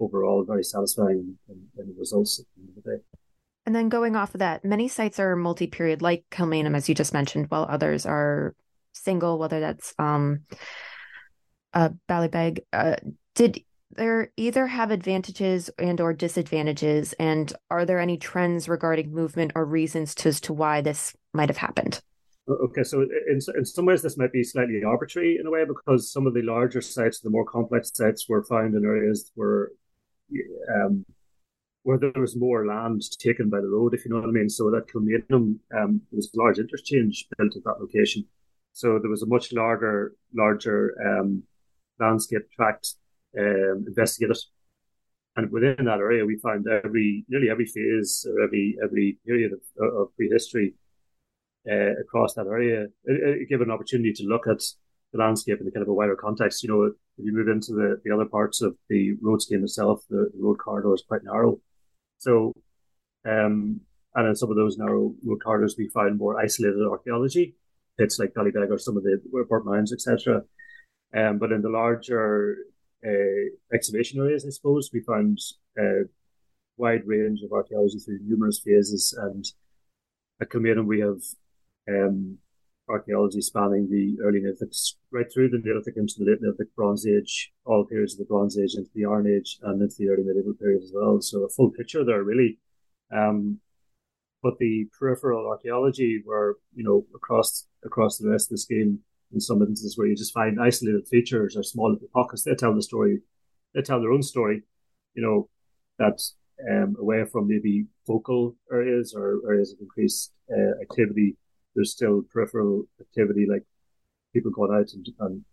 overall 0.00 0.44
very 0.44 0.64
satisfying 0.64 1.38
in, 1.48 1.62
in 1.78 1.88
the 1.88 1.94
results 1.98 2.40
at 2.40 2.46
the 2.56 2.62
end 2.62 2.76
of 2.76 2.84
the 2.84 2.90
day. 2.90 3.02
And 3.66 3.74
then 3.74 3.88
going 3.88 4.14
off 4.14 4.34
of 4.34 4.40
that, 4.40 4.64
many 4.64 4.88
sites 4.88 5.18
are 5.18 5.36
multi-period, 5.36 6.02
like 6.02 6.24
Kilmainham, 6.30 6.76
as 6.76 6.88
you 6.88 6.94
just 6.94 7.14
mentioned, 7.14 7.46
while 7.48 7.66
others 7.68 8.04
are 8.04 8.54
single, 8.92 9.38
whether 9.38 9.60
that's 9.60 9.94
um, 9.98 10.40
uh, 11.72 11.90
Ballybeg. 12.08 12.60
Uh, 12.72 12.96
did 13.34 13.62
there 13.96 14.30
either 14.36 14.66
have 14.66 14.90
advantages 14.90 15.70
and 15.78 16.00
or 16.00 16.12
disadvantages, 16.12 17.14
and 17.14 17.52
are 17.70 17.86
there 17.86 18.00
any 18.00 18.18
trends 18.18 18.68
regarding 18.68 19.12
movement 19.12 19.52
or 19.54 19.64
reasons 19.64 20.14
to, 20.16 20.28
as 20.28 20.40
to 20.42 20.52
why 20.52 20.80
this 20.80 21.14
might 21.32 21.48
have 21.48 21.56
happened? 21.56 22.00
Okay, 22.46 22.82
so 22.82 23.00
in 23.00 23.40
in 23.56 23.64
some 23.64 23.86
ways 23.86 24.02
this 24.02 24.18
might 24.18 24.32
be 24.32 24.44
slightly 24.44 24.82
arbitrary 24.84 25.38
in 25.40 25.46
a 25.46 25.50
way 25.50 25.64
because 25.64 26.12
some 26.12 26.26
of 26.26 26.34
the 26.34 26.42
larger 26.42 26.82
sites, 26.82 27.20
the 27.20 27.30
more 27.30 27.46
complex 27.46 27.90
sites, 27.94 28.28
were 28.28 28.44
found 28.44 28.74
in 28.74 28.84
areas 28.84 29.32
where 29.34 29.70
um, 30.74 31.04
where 31.84 31.98
there 31.98 32.12
was 32.16 32.36
more 32.36 32.66
land 32.66 33.02
taken 33.18 33.50
by 33.50 33.60
the 33.60 33.68
road, 33.68 33.94
if 33.94 34.04
you 34.04 34.10
know 34.10 34.20
what 34.20 34.28
I 34.28 34.32
mean. 34.32 34.48
So 34.48 34.70
that 34.70 34.88
Kilmainham, 34.88 35.58
um, 35.76 36.00
was 36.10 36.30
a 36.34 36.38
large 36.38 36.58
interchange 36.58 37.26
built 37.36 37.56
at 37.56 37.64
that 37.64 37.80
location. 37.80 38.24
So 38.72 38.98
there 38.98 39.10
was 39.10 39.22
a 39.22 39.26
much 39.26 39.52
larger, 39.52 40.14
larger 40.34 40.94
um, 41.06 41.42
landscape 42.00 42.50
tract 42.50 42.94
um, 43.38 43.84
investigated. 43.86 44.38
And 45.36 45.50
within 45.50 45.84
that 45.84 45.98
area, 45.98 46.24
we 46.24 46.36
found 46.36 46.66
every 46.68 47.24
nearly 47.28 47.50
every 47.50 47.66
phase 47.66 48.26
or 48.28 48.42
every 48.42 48.76
every 48.82 49.18
period 49.26 49.52
of, 49.52 49.94
of 50.00 50.16
prehistory 50.16 50.74
uh, 51.70 52.00
across 52.00 52.34
that 52.34 52.46
area. 52.46 52.84
It, 53.04 53.40
it 53.42 53.48
gave 53.48 53.60
an 53.60 53.70
opportunity 53.70 54.12
to 54.12 54.24
look 54.24 54.46
at 54.46 54.62
the 55.14 55.22
landscape 55.22 55.60
in 55.60 55.64
the 55.64 55.70
kind 55.70 55.82
of 55.82 55.88
a 55.88 55.94
wider 55.94 56.16
context. 56.16 56.62
You 56.62 56.68
know, 56.68 56.82
if 56.82 56.94
you 57.18 57.32
move 57.32 57.48
into 57.48 57.72
the, 57.72 58.00
the 58.04 58.12
other 58.12 58.24
parts 58.24 58.60
of 58.60 58.76
the 58.88 59.14
road 59.22 59.40
scheme 59.40 59.62
itself, 59.62 60.02
the, 60.10 60.30
the 60.34 60.42
road 60.42 60.58
corridor 60.58 60.92
is 60.92 61.04
quite 61.06 61.22
narrow. 61.24 61.60
So, 62.18 62.52
um, 63.24 63.80
and 64.16 64.28
in 64.28 64.34
some 64.34 64.50
of 64.50 64.56
those 64.56 64.76
narrow 64.76 65.14
road 65.24 65.42
corridors, 65.42 65.76
we 65.78 65.88
find 65.88 66.18
more 66.18 66.40
isolated 66.40 66.84
archaeology, 66.84 67.54
pits 67.98 68.18
like 68.18 68.34
Ballybeg 68.34 68.70
or 68.70 68.78
some 68.78 68.96
of 68.96 69.04
the 69.04 69.20
burnt 69.48 69.64
mounds, 69.64 69.92
etc. 69.92 70.42
Um, 71.16 71.38
but 71.38 71.52
in 71.52 71.62
the 71.62 71.70
larger 71.70 72.56
uh, 73.06 73.72
excavation 73.72 74.20
areas, 74.20 74.44
I 74.44 74.50
suppose, 74.50 74.90
we 74.92 75.00
found 75.00 75.38
a 75.78 76.02
wide 76.76 77.02
range 77.06 77.40
of 77.44 77.52
archaeology 77.52 77.98
through 78.00 78.18
numerous 78.22 78.60
phases. 78.64 79.16
And 79.16 79.44
at 80.40 80.50
Kilmainham, 80.50 80.86
we 80.86 81.00
have 81.00 81.20
um, 81.88 82.38
archaeology 82.88 83.40
spanning 83.40 83.88
the 83.90 84.16
early 84.22 84.40
Neolithic 84.40 84.72
right 85.10 85.26
through 85.32 85.50
the 85.50 85.58
Neolithic 85.58 85.96
into 85.96 86.14
the 86.18 86.30
late 86.30 86.42
Neolithic 86.42 86.74
Bronze 86.74 87.06
Age, 87.06 87.52
all 87.64 87.84
periods 87.84 88.14
of 88.14 88.18
the 88.18 88.24
Bronze 88.24 88.58
Age 88.58 88.74
into 88.74 88.90
the 88.94 89.06
Iron 89.06 89.26
Age 89.26 89.58
and 89.62 89.80
into 89.80 89.96
the 89.98 90.08
early 90.08 90.22
medieval 90.24 90.54
period 90.54 90.82
as 90.82 90.92
well. 90.94 91.20
So 91.20 91.44
a 91.44 91.48
full 91.48 91.70
picture 91.70 92.04
there, 92.04 92.22
really. 92.22 92.58
Um, 93.12 93.60
but 94.42 94.58
the 94.58 94.86
peripheral 94.98 95.48
archaeology, 95.48 96.20
where 96.24 96.56
you 96.74 96.84
know 96.84 97.06
across 97.14 97.66
across 97.84 98.18
the 98.18 98.28
rest 98.28 98.46
of 98.46 98.56
the 98.56 98.58
scheme, 98.58 99.00
in 99.32 99.40
some 99.40 99.62
instances 99.62 99.96
where 99.96 100.06
you 100.06 100.14
just 100.14 100.34
find 100.34 100.60
isolated 100.60 101.08
features 101.08 101.56
or 101.56 101.62
small 101.62 101.92
little 101.92 102.08
pockets, 102.12 102.42
they 102.42 102.54
tell 102.54 102.74
the 102.74 102.82
story, 102.82 103.20
they 103.74 103.80
tell 103.80 104.00
their 104.00 104.12
own 104.12 104.22
story. 104.22 104.62
You 105.14 105.22
know 105.22 105.48
that 105.98 106.20
um, 106.70 106.96
away 107.00 107.24
from 107.24 107.48
maybe 107.48 107.86
focal 108.06 108.54
areas 108.70 109.14
or 109.16 109.40
areas 109.46 109.72
of 109.72 109.78
increased 109.80 110.32
uh, 110.50 110.80
activity 110.82 111.36
there's 111.74 111.92
still 111.92 112.22
peripheral 112.32 112.84
activity 113.00 113.46
like 113.48 113.64
people 114.32 114.50
going 114.50 114.74
out 114.74 114.92
and, 114.92 115.08
and 115.20 115.44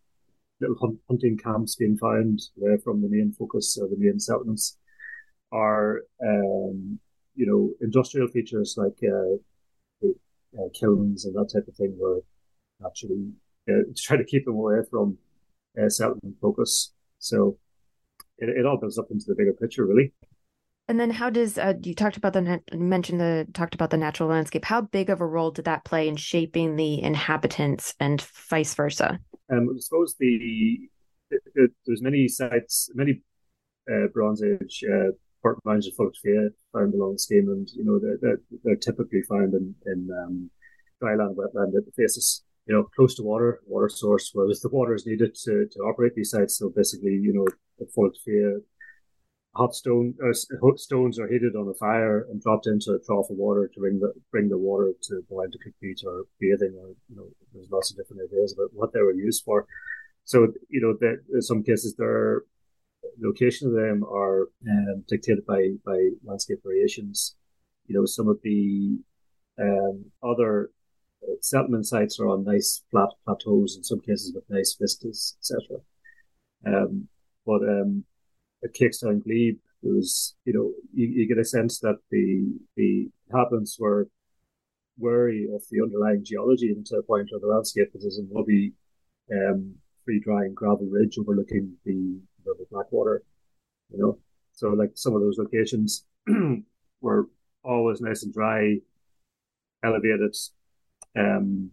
little 0.59 0.97
hunting 1.07 1.37
camps 1.37 1.75
being 1.75 1.97
found 1.97 2.41
away 2.61 2.77
from 2.83 3.01
the 3.01 3.09
main 3.09 3.33
focus 3.37 3.77
of 3.77 3.89
the 3.89 3.97
main 3.97 4.19
settlements 4.19 4.77
are 5.51 6.01
um, 6.23 6.99
you 7.35 7.45
know 7.45 7.71
industrial 7.81 8.27
features 8.27 8.75
like 8.77 8.97
uh, 9.03 10.07
uh, 10.59 10.67
kilns 10.73 11.25
and 11.25 11.35
that 11.35 11.49
type 11.53 11.67
of 11.67 11.75
thing 11.75 11.95
were 11.99 12.21
actually 12.85 13.29
uh, 13.69 13.83
to 13.95 14.01
try 14.01 14.17
to 14.17 14.23
keep 14.23 14.45
them 14.45 14.55
away 14.55 14.79
from 14.89 15.17
uh, 15.81 15.89
settlement 15.89 16.35
focus. 16.41 16.93
So 17.19 17.57
it, 18.37 18.49
it 18.49 18.65
all 18.65 18.77
builds 18.77 18.97
up 18.97 19.11
into 19.11 19.25
the 19.27 19.35
bigger 19.35 19.53
picture 19.53 19.85
really 19.85 20.13
and 20.87 20.99
then, 20.99 21.09
how 21.09 21.29
does 21.29 21.57
uh, 21.57 21.73
you 21.81 21.95
talked 21.95 22.17
about 22.17 22.33
the 22.33 22.61
mentioned 22.73 23.19
the 23.19 23.47
talked 23.53 23.73
about 23.73 23.89
the 23.89 23.97
natural 23.97 24.29
landscape? 24.29 24.65
How 24.65 24.81
big 24.81 25.09
of 25.09 25.21
a 25.21 25.25
role 25.25 25.51
did 25.51 25.65
that 25.65 25.85
play 25.85 26.07
in 26.07 26.15
shaping 26.15 26.75
the 26.75 27.01
inhabitants 27.01 27.95
and 27.99 28.21
vice 28.49 28.73
versa? 28.73 29.19
Um, 29.51 29.69
I 29.69 29.79
suppose 29.79 30.15
the 30.19 30.89
there's 31.85 32.01
many 32.01 32.27
sites, 32.27 32.89
many 32.93 33.21
uh, 33.91 34.07
Bronze 34.13 34.43
Age 34.43 34.83
uh, 34.91 35.11
burnt 35.41 35.59
mounds 35.65 35.87
of 35.87 35.93
fulacht 35.93 36.17
fia 36.21 36.49
found 36.73 36.93
along 36.93 37.13
the 37.13 37.19
scheme, 37.19 37.47
and 37.49 37.69
you 37.73 37.83
know 37.83 37.99
they're, 37.99 38.17
they're, 38.21 38.41
they're 38.63 38.75
typically 38.75 39.21
found 39.23 39.53
in 39.53 39.75
in 39.85 40.09
um, 40.23 40.49
dryland, 41.01 41.35
wetland 41.35 41.73
that 41.73 41.85
faces, 41.95 42.43
you 42.65 42.75
know, 42.75 42.83
close 42.95 43.15
to 43.15 43.23
water, 43.23 43.61
water 43.65 43.89
source, 43.89 44.31
where 44.33 44.47
the 44.47 44.69
water 44.69 44.93
is 44.93 45.05
needed 45.05 45.35
to, 45.35 45.67
to 45.71 45.79
operate 45.79 46.13
these 46.15 46.29
sites. 46.29 46.57
So 46.57 46.71
basically, 46.75 47.11
you 47.11 47.33
know, 47.33 47.47
the 47.79 47.85
fulacht 47.95 48.17
fia 48.23 48.59
hot 49.53 49.75
stone 49.75 50.13
uh, 50.23 50.33
stones 50.77 51.19
are 51.19 51.27
heated 51.27 51.55
on 51.55 51.67
a 51.67 51.73
fire 51.73 52.25
and 52.29 52.41
dropped 52.41 52.67
into 52.67 52.93
a 52.93 52.99
trough 52.99 53.29
of 53.29 53.35
water 53.35 53.69
to 53.73 53.79
bring 53.79 53.99
the 53.99 54.13
bring 54.31 54.47
the 54.49 54.57
water 54.57 54.93
to 55.01 55.21
boil 55.29 55.49
to 55.51 55.57
cook 55.57 55.73
meat 55.81 56.01
or 56.05 56.23
bathing 56.39 56.73
or 56.79 56.89
you 57.09 57.15
know 57.15 57.27
there's 57.53 57.69
lots 57.69 57.91
of 57.91 57.97
different 57.97 58.21
ideas 58.23 58.53
about 58.53 58.69
what 58.73 58.93
they 58.93 59.01
were 59.01 59.13
used 59.13 59.43
for. 59.43 59.67
So 60.23 60.47
you 60.69 60.81
know 60.81 60.95
that 61.01 61.23
in 61.33 61.41
some 61.41 61.63
cases 61.63 61.95
their 61.95 62.43
location 63.19 63.67
of 63.67 63.73
them 63.73 64.03
are 64.03 64.49
um, 64.69 65.03
dictated 65.07 65.45
by 65.45 65.71
by 65.85 66.09
landscape 66.23 66.59
variations. 66.63 67.35
You 67.87 67.95
know 67.95 68.05
some 68.05 68.29
of 68.29 68.39
the 68.43 68.99
um, 69.59 70.05
other 70.23 70.71
settlement 71.41 71.87
sites 71.87 72.19
are 72.19 72.27
on 72.27 72.45
nice 72.45 72.83
flat 72.89 73.09
plateaus 73.25 73.75
in 73.75 73.83
some 73.83 73.99
cases 73.99 74.33
with 74.33 74.49
nice 74.49 74.77
vistas, 74.79 75.35
etc. 75.39 75.81
Um, 76.65 77.07
but 77.45 77.61
um, 77.63 78.05
at 78.63 78.73
Cakestown 78.73 79.23
Glebe, 79.23 79.57
it 79.83 79.95
was, 79.95 80.35
you 80.45 80.53
know, 80.53 80.71
you, 80.93 81.07
you, 81.07 81.27
get 81.27 81.39
a 81.39 81.45
sense 81.45 81.79
that 81.79 81.97
the 82.11 82.53
the 82.75 83.09
inhabitants 83.27 83.77
were 83.79 84.07
wary 84.97 85.47
of 85.53 85.63
the 85.71 85.81
underlying 85.81 86.23
geology 86.23 86.69
into 86.69 86.95
the 86.95 87.01
point 87.01 87.29
of 87.33 87.41
the 87.41 87.47
landscape 87.47 87.87
because 87.87 88.03
there's 88.03 88.19
a 88.19 88.37
lovely 88.37 88.73
um, 89.31 89.73
free 90.05 90.19
drying 90.19 90.53
gravel 90.53 90.87
ridge 90.89 91.17
overlooking 91.17 91.73
the 91.85 92.19
River 92.45 92.65
Blackwater, 92.71 93.23
you 93.89 93.99
know. 93.99 94.19
So 94.53 94.69
like 94.69 94.91
some 94.95 95.15
of 95.15 95.21
those 95.21 95.37
locations 95.37 96.05
were 97.01 97.29
always 97.63 98.01
nice 98.01 98.23
and 98.23 98.33
dry, 98.33 98.77
elevated, 99.83 100.35
um, 101.17 101.71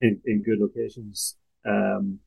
in, 0.00 0.20
in 0.26 0.42
good 0.42 0.58
locations, 0.58 1.36
um, 1.66 2.18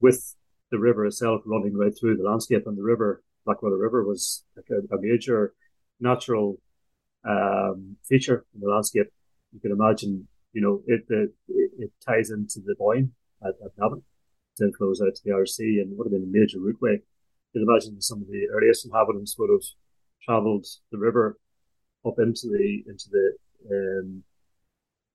with 0.00 0.36
the 0.70 0.78
river 0.78 1.06
itself 1.06 1.42
running 1.44 1.76
right 1.76 1.92
through 1.98 2.16
the 2.16 2.24
landscape, 2.24 2.66
and 2.66 2.76
the 2.76 2.82
river, 2.82 3.22
Blackwater 3.44 3.76
River, 3.76 4.04
was 4.04 4.44
like 4.56 4.66
a, 4.70 4.94
a 4.94 5.00
major 5.00 5.54
natural 6.00 6.58
um, 7.24 7.96
feature 8.08 8.44
in 8.54 8.60
the 8.60 8.68
landscape. 8.68 9.08
You 9.52 9.60
can 9.60 9.72
imagine, 9.72 10.28
you 10.52 10.62
know, 10.62 10.82
it 10.86 11.04
it, 11.08 11.30
it 11.78 11.92
ties 12.06 12.30
into 12.30 12.60
the 12.64 12.74
Boyne 12.78 13.12
at, 13.42 13.54
at 13.64 13.72
Navan, 13.78 14.02
then 14.58 14.72
flows 14.72 15.00
out 15.00 15.14
to 15.14 15.22
the 15.24 15.32
Irish 15.32 15.52
Sea, 15.52 15.80
and 15.80 15.96
would 15.96 16.06
have 16.06 16.12
been 16.12 16.28
a 16.28 16.38
major 16.38 16.58
routeway. 16.58 16.94
You 17.52 17.60
can 17.60 17.62
imagine 17.68 18.00
some 18.00 18.22
of 18.22 18.28
the 18.28 18.48
earliest 18.52 18.84
inhabitants 18.84 19.36
would 19.38 19.50
have 19.50 19.66
travelled 20.24 20.66
the 20.90 20.98
river 20.98 21.38
up 22.06 22.18
into 22.18 22.48
the 22.48 22.82
into 22.86 23.08
the 23.10 23.36
um, 23.70 24.24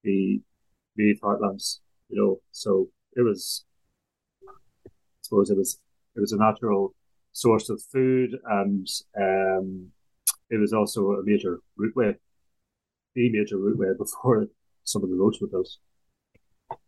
the 0.04 0.42
Meath 0.96 1.20
heartlands, 1.22 1.80
you 2.10 2.18
know. 2.18 2.40
So 2.52 2.90
it 3.16 3.22
was 3.22 3.66
suppose 5.30 5.50
it 5.50 5.58
was 5.58 5.80
it 6.16 6.20
was 6.20 6.32
a 6.32 6.38
natural 6.38 6.94
source 7.32 7.70
of 7.70 7.82
food, 7.92 8.32
and 8.46 8.88
um, 9.18 9.90
it 10.50 10.60
was 10.60 10.74
also 10.74 11.12
a 11.12 11.24
major 11.24 11.60
routeway, 11.80 12.16
the 13.16 13.32
major 13.32 13.58
routeway 13.58 13.98
before 13.98 14.48
some 14.84 15.04
of 15.04 15.10
the 15.10 15.16
roads 15.16 15.40
were 15.40 15.48
built. 15.48 15.70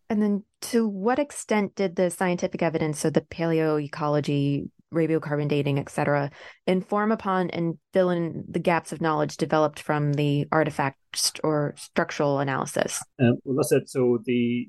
And 0.10 0.22
then, 0.22 0.44
to 0.62 0.88
what 0.88 1.20
extent 1.20 1.76
did 1.76 1.96
the 1.96 2.10
scientific 2.10 2.62
evidence, 2.62 3.00
so 3.00 3.10
the 3.10 3.22
paleoecology, 3.22 4.70
radiocarbon 4.94 5.48
dating, 5.48 5.80
etc., 5.80 6.32
inform 6.68 7.14
upon 7.14 7.50
and 7.52 7.78
fill 7.94 8.10
in 8.10 8.44
the 8.50 8.60
gaps 8.60 8.92
of 8.92 9.00
knowledge 9.00 9.38
developed 9.38 9.80
from 9.80 10.14
the 10.14 10.48
artifact 10.52 11.40
or 11.46 11.76
structural 11.78 12.40
analysis? 12.40 13.02
Um, 13.22 13.38
well, 13.46 13.56
that's 13.56 13.72
it. 13.72 13.90
So 13.90 14.20
the 14.26 14.68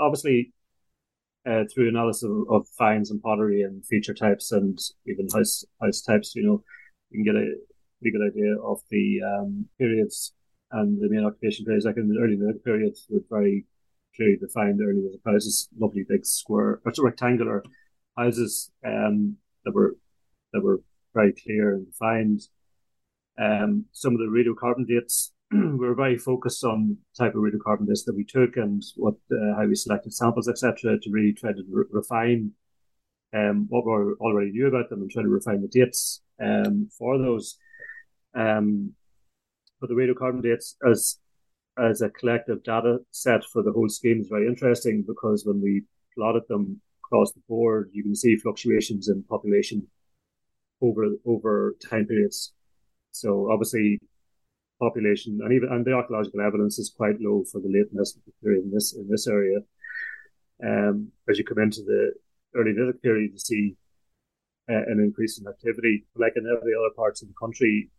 obviously 0.00 0.52
uh, 1.48 1.64
through 1.72 1.88
analysis 1.88 2.24
of, 2.24 2.44
of, 2.50 2.68
finds 2.76 3.10
and 3.10 3.22
pottery 3.22 3.62
and 3.62 3.84
feature 3.86 4.14
types 4.14 4.52
and 4.52 4.78
even 5.06 5.28
house 5.32 5.64
house 5.80 6.02
types, 6.02 6.34
you 6.34 6.42
know, 6.42 6.62
you 7.10 7.24
can 7.24 7.32
get 7.32 7.40
a 7.40 7.54
pretty 8.00 8.16
good 8.16 8.26
idea 8.30 8.56
of 8.62 8.80
the 8.90 9.20
um, 9.24 9.66
periods 9.78 10.32
and 10.72 11.00
the 11.00 11.08
main 11.08 11.24
occupation 11.24 11.64
periods. 11.64 11.86
Like 11.86 11.96
in 11.96 12.08
the 12.08 12.20
early 12.20 12.36
Neolithic 12.36 12.64
period, 12.64 12.96
with 13.08 13.28
very 13.30 13.64
clearly 14.14 14.36
defined 14.36 14.80
early 14.82 15.00
Neolithic 15.00 15.20
houses, 15.24 15.68
lovely 15.78 16.04
big 16.08 16.26
square 16.26 16.80
or 16.84 16.92
rectangular 16.98 17.62
houses 18.16 18.70
um, 18.84 19.36
that 19.64 19.74
were 19.74 19.96
that 20.52 20.62
were 20.62 20.80
very 21.14 21.32
clear 21.32 21.74
and 21.74 21.86
defined. 21.86 22.42
Um, 23.40 23.84
some 23.92 24.14
of 24.14 24.18
the 24.18 24.26
radiocarbon 24.26 24.86
dates 24.88 25.32
we 25.50 25.58
were 25.76 25.94
very 25.94 26.18
focused 26.18 26.64
on 26.64 26.96
type 27.16 27.34
of 27.34 27.40
radiocarbon 27.40 27.86
dates 27.86 28.04
that 28.04 28.16
we 28.16 28.24
took 28.24 28.56
and 28.56 28.82
what 28.96 29.14
uh, 29.32 29.56
how 29.56 29.66
we 29.66 29.74
selected 29.74 30.12
samples, 30.12 30.48
etc., 30.48 30.98
to 31.00 31.10
really 31.10 31.32
try 31.32 31.52
to 31.52 31.62
re- 31.70 31.84
refine 31.90 32.52
um, 33.34 33.66
what 33.68 33.84
we 33.86 33.92
already 34.20 34.50
knew 34.50 34.66
about 34.66 34.90
them 34.90 35.00
and 35.00 35.10
try 35.10 35.22
to 35.22 35.28
refine 35.28 35.62
the 35.62 35.68
dates 35.68 36.22
um, 36.42 36.88
for 36.96 37.18
those. 37.18 37.58
Um, 38.34 38.92
but 39.80 39.88
the 39.88 39.94
radiocarbon 39.94 40.42
dates 40.42 40.76
as 40.88 41.18
as 41.78 42.02
a 42.02 42.10
collective 42.10 42.62
data 42.64 42.98
set 43.12 43.44
for 43.44 43.62
the 43.62 43.70
whole 43.72 43.88
scheme 43.88 44.20
is 44.20 44.28
very 44.28 44.48
interesting 44.48 45.04
because 45.06 45.44
when 45.46 45.62
we 45.62 45.84
plotted 46.14 46.42
them 46.48 46.80
across 47.04 47.32
the 47.32 47.40
board, 47.48 47.88
you 47.92 48.02
can 48.02 48.16
see 48.16 48.36
fluctuations 48.36 49.08
in 49.08 49.22
population 49.22 49.86
over 50.82 51.06
over 51.24 51.76
time 51.88 52.06
periods. 52.06 52.52
So 53.12 53.50
obviously 53.50 53.98
population, 54.78 55.40
and 55.42 55.52
even 55.52 55.68
and 55.70 55.84
the 55.84 55.92
archaeological 55.92 56.40
evidence 56.40 56.78
is 56.78 56.94
quite 56.96 57.20
low 57.20 57.44
for 57.50 57.60
the 57.60 57.68
late 57.68 57.94
Mesolithic 57.94 58.34
period 58.42 58.64
in 58.64 58.70
this 58.70 58.94
in 58.94 59.08
this 59.08 59.26
area. 59.26 59.58
Um, 60.64 61.12
as 61.28 61.38
you 61.38 61.44
come 61.44 61.58
into 61.58 61.82
the 61.82 62.12
early 62.56 62.72
Neolithic 62.72 63.02
period, 63.02 63.30
you 63.32 63.38
see 63.38 63.76
uh, 64.70 64.84
an 64.86 65.00
increase 65.00 65.38
in 65.38 65.46
activity, 65.46 66.06
like 66.16 66.34
in 66.36 66.46
every 66.46 66.72
other 66.74 66.94
parts 66.96 67.22
of 67.22 67.28
the 67.28 67.34
country, 67.40 67.90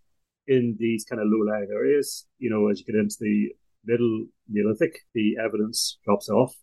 in 0.47 0.75
these 0.79 1.05
kind 1.05 1.21
of 1.21 1.27
low-lying 1.29 1.69
areas. 1.71 2.27
You 2.37 2.49
know, 2.49 2.69
as 2.69 2.79
you 2.79 2.85
get 2.85 2.99
into 2.99 3.17
the 3.19 3.49
middle 3.85 4.25
Neolithic, 4.49 5.05
the 5.13 5.37
evidence 5.43 5.99
drops 6.03 6.29
off. 6.29 6.55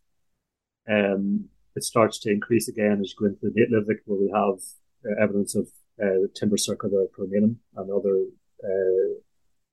Um, 0.89 1.49
it 1.75 1.85
starts 1.85 2.19
to 2.21 2.31
increase 2.31 2.69
again 2.69 3.01
as 3.01 3.13
you 3.13 3.17
go 3.19 3.27
into 3.27 3.41
the 3.43 3.53
late 3.57 3.71
Neolithic, 3.71 4.03
where 4.07 4.21
we 4.21 4.31
have 4.35 4.59
uh, 5.05 5.23
evidence 5.23 5.55
of 5.55 5.69
uh, 6.03 6.27
timber 6.35 6.57
circular 6.57 7.07
Permianum 7.19 7.57
and 7.77 7.91
other 7.91 8.25
uh, 8.63 9.21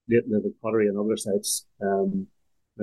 late 0.09 0.27
Neolithic 0.27 0.61
pottery 0.61 0.87
and 0.87 0.97
other 0.97 1.17
sites. 1.17 1.65
Um, 1.81 2.27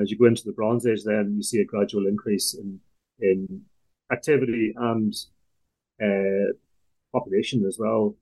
as 0.00 0.10
you 0.10 0.18
go 0.18 0.26
into 0.26 0.44
the 0.44 0.52
Bronze 0.52 0.86
Age, 0.86 1.02
then 1.04 1.34
you 1.36 1.42
see 1.42 1.60
a 1.60 1.64
gradual 1.64 2.06
increase 2.06 2.54
in 2.54 2.80
in 3.20 3.62
activity 4.12 4.72
and 4.76 5.14
uh, 6.02 6.52
population 7.12 7.64
as 7.66 7.76
well. 7.78 8.14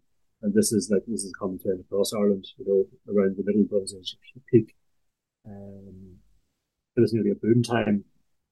And 0.43 0.55
this 0.55 0.73
is 0.73 0.91
like 0.91 1.03
this 1.07 1.25
is 1.25 1.33
a 1.33 1.39
common 1.39 1.59
trend 1.59 1.81
across 1.81 2.13
Ireland, 2.13 2.47
you 2.59 2.65
know, 2.67 3.13
around 3.13 3.37
the 3.37 3.45
middle 3.45 3.65
Bronze 3.65 3.95
Age 3.95 4.17
peak. 4.51 4.75
Um, 5.47 6.17
it 6.97 7.01
was 7.01 7.13
nearly 7.13 7.31
a 7.31 7.35
boom 7.35 7.63
time. 7.63 8.05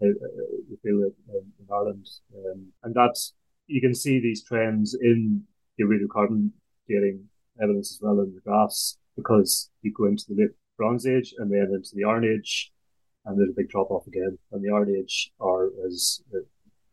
Uh, 0.03 0.09
uh, 0.09 0.47
you 0.69 0.79
feel 0.83 1.03
it 1.05 1.15
in, 1.31 1.53
in 1.59 1.67
Ireland, 1.73 2.07
um, 2.37 2.67
and 2.83 2.95
that's 2.95 3.35
you 3.67 3.81
can 3.81 3.95
see 3.95 4.21
these 4.21 4.45
trends 4.45 4.95
in 4.95 5.43
the 5.79 5.85
radiocarbon 5.85 6.51
dating 6.89 7.25
evidence 7.61 7.93
as 7.93 7.99
well 8.01 8.21
in 8.21 8.35
the 8.35 8.41
graphs 8.41 8.99
because 9.17 9.71
you 9.83 9.93
go 9.93 10.07
into 10.07 10.25
the 10.29 10.43
late 10.43 10.51
Bronze 10.77 11.07
Age 11.07 11.35
and 11.39 11.51
then 11.51 11.73
into 11.75 11.91
the 11.95 12.05
Iron 12.05 12.25
Age, 12.25 12.73
and 13.25 13.39
there's 13.39 13.51
a 13.51 13.57
big 13.57 13.69
drop 13.69 13.91
off 13.91 14.07
again. 14.07 14.39
And 14.53 14.63
the 14.63 14.73
Iron 14.73 14.95
Age, 14.95 15.33
or 15.39 15.71
as 15.87 16.23
uh, 16.35 16.41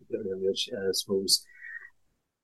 the 0.09 0.17
Iron 0.17 0.47
Age, 0.49 0.69
uh, 0.73 0.89
I 0.89 0.91
suppose, 0.93 1.45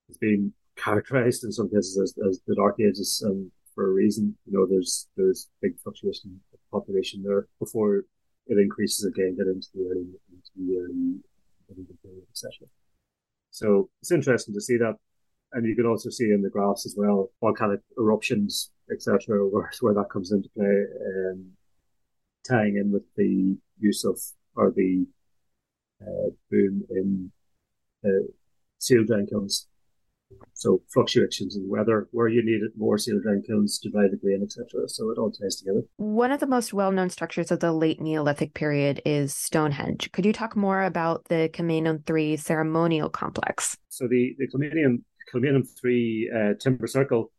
has 0.08 0.18
been 0.18 0.54
characterized 0.76 1.44
in 1.44 1.52
some 1.52 1.70
cases 1.70 1.98
as, 1.98 2.16
as 2.28 2.42
the 2.48 2.56
Dark 2.56 2.80
Ages 2.80 3.22
and 3.26 3.52
for 3.74 3.90
a 3.90 3.94
reason. 3.94 4.36
You 4.46 4.54
know, 4.58 4.68
there's 4.70 5.08
there's 5.16 5.48
big 5.62 5.80
fluctuation 5.80 6.40
of 6.54 6.60
population 6.72 7.24
there 7.24 7.48
before 7.60 8.04
it 8.48 8.58
increases 8.58 9.06
again, 9.06 9.38
get 9.38 9.48
into 9.48 9.68
the 9.74 9.88
early 9.90 10.08
into 10.32 10.52
the 10.58 10.80
early 10.80 11.86
period, 12.04 12.26
etc. 12.32 12.68
So 13.52 13.90
it's 14.02 14.12
interesting 14.12 14.54
to 14.54 14.62
see 14.62 14.78
that, 14.78 14.96
and 15.54 15.66
you 15.66 15.76
can 15.76 15.86
also 15.86 16.10
see 16.10 16.32
in 16.32 16.42
the 16.42 16.50
graphs 16.50 16.86
as 16.86 16.96
well 16.98 17.32
volcanic 17.42 17.82
eruptions, 17.98 18.72
etc., 18.92 19.48
where 19.48 19.72
where 19.82 19.94
that 19.94 20.10
comes 20.12 20.32
into 20.32 20.50
play, 20.50 20.84
um, 21.06 21.52
tying 22.48 22.78
in 22.78 22.92
with 22.92 23.04
the 23.16 23.58
use 23.80 24.04
of 24.04 24.20
or 24.56 24.72
the 24.72 25.06
uh, 26.02 26.30
boom 26.50 26.84
in 26.90 27.32
uh, 28.06 28.26
cereal 28.78 29.06
drying 29.06 29.28
kilns 29.28 29.68
so 30.54 30.82
fluctuations 30.90 31.56
in 31.56 31.68
weather, 31.68 32.08
where 32.12 32.28
you 32.28 32.44
needed 32.44 32.72
more 32.78 32.98
cereal 32.98 33.22
drying 33.22 33.42
kilns 33.42 33.80
to 33.80 33.90
dry 33.90 34.08
the 34.10 34.18
grain, 34.18 34.42
etc. 34.44 34.88
So 34.88 35.10
it 35.10 35.18
all 35.18 35.32
ties 35.32 35.56
together. 35.56 35.82
One 35.98 36.32
of 36.32 36.40
the 36.40 36.48
most 36.48 36.74
well-known 36.74 37.10
structures 37.10 37.52
of 37.52 37.60
the 37.60 37.72
late 37.72 38.00
Neolithic 38.00 38.54
period 38.54 39.02
is 39.06 39.36
Stonehenge. 39.36 40.12
Could 40.12 40.26
you 40.26 40.34
talk 40.34 40.56
more 40.56 40.84
about 40.84 41.26
the 41.26 41.50
Kilmainham 41.54 42.06
Three 42.06 42.38
ceremonial 42.38 43.10
complex? 43.10 43.78
So 43.90 44.08
the 44.08 44.36
the 44.38 44.48
Kilmainham 44.48 45.04
Kilmainham 45.32 45.68
Three 45.80 46.30
uh, 46.34 46.54
Timber 46.60 46.88
Circle, 46.88 47.32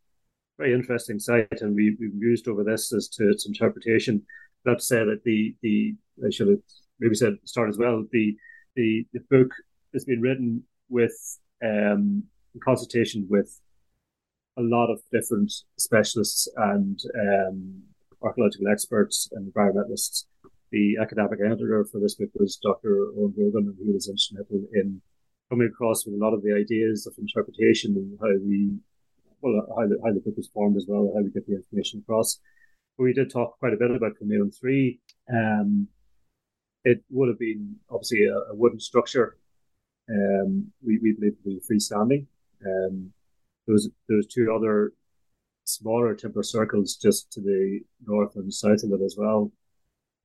very 0.57 0.73
interesting 0.73 1.19
site, 1.19 1.61
and 1.61 1.75
we, 1.75 1.97
we've 1.99 2.15
used 2.15 2.47
over 2.47 2.63
this 2.63 2.93
as 2.93 3.07
to 3.09 3.29
its 3.29 3.47
interpretation. 3.47 4.23
That 4.65 4.81
said, 4.81 5.07
that 5.07 5.23
the 5.23 5.55
the 5.61 5.95
I 6.25 6.29
should 6.29 6.47
have 6.49 6.59
maybe 6.99 7.15
said 7.15 7.37
start 7.45 7.69
as 7.69 7.77
well. 7.77 8.05
The 8.11 8.35
the 8.75 9.05
the 9.13 9.21
book 9.29 9.51
has 9.93 10.05
been 10.05 10.21
written 10.21 10.63
with 10.89 11.13
um, 11.63 12.23
consultation 12.63 13.27
with 13.29 13.59
a 14.57 14.61
lot 14.61 14.91
of 14.91 15.01
different 15.11 15.51
specialists 15.77 16.47
and 16.57 16.99
um, 17.19 17.81
archaeological 18.21 18.67
experts 18.67 19.29
and 19.31 19.51
environmentalists. 19.51 20.25
The 20.71 20.97
academic 21.01 21.39
editor 21.43 21.85
for 21.91 21.99
this 21.99 22.15
book 22.15 22.29
was 22.35 22.57
Dr. 22.57 23.07
Eoin 23.17 23.35
Grogan, 23.35 23.67
and 23.67 23.77
he 23.83 23.91
was 23.91 24.07
instrumental 24.07 24.63
in 24.73 25.01
coming 25.51 25.67
across 25.67 26.05
with 26.05 26.15
a 26.15 26.23
lot 26.23 26.33
of 26.33 26.41
the 26.41 26.53
ideas 26.53 27.05
of 27.05 27.13
interpretation 27.17 27.93
and 27.97 28.17
how 28.21 28.29
we, 28.41 28.71
well, 29.41 29.67
how 29.77 29.85
the, 29.85 29.99
how 30.03 30.13
the 30.13 30.21
book 30.21 30.37
was 30.37 30.47
formed 30.47 30.77
as 30.77 30.85
well, 30.87 31.11
how 31.13 31.21
we 31.21 31.29
get 31.29 31.45
the 31.45 31.55
information 31.55 31.99
across. 31.99 32.39
But 32.97 33.03
we 33.03 33.13
did 33.13 33.29
talk 33.29 33.59
quite 33.59 33.73
a 33.73 33.77
bit 33.77 33.91
about 33.91 34.13
Kilmainham 34.17 34.57
3. 34.57 34.99
Um, 35.31 35.89
it 36.85 37.03
would 37.09 37.27
have 37.27 37.37
been 37.37 37.75
obviously 37.89 38.25
a, 38.25 38.35
a 38.35 38.55
wooden 38.55 38.79
structure. 38.79 39.37
Um, 40.09 40.71
we, 40.81 40.99
we 40.99 41.13
believe 41.13 41.35
to 41.37 41.43
be 41.43 41.61
freestanding. 41.69 42.27
Um, 42.65 43.11
there 43.67 43.73
was 43.73 43.89
there 44.07 44.17
was 44.17 44.27
two 44.27 44.53
other 44.55 44.93
smaller 45.65 46.15
timber 46.15 46.43
circles 46.43 46.95
just 46.95 47.31
to 47.33 47.41
the 47.41 47.81
north 48.07 48.35
and 48.35 48.53
south 48.53 48.83
of 48.83 48.91
it 48.93 49.03
as 49.03 49.15
well. 49.17 49.51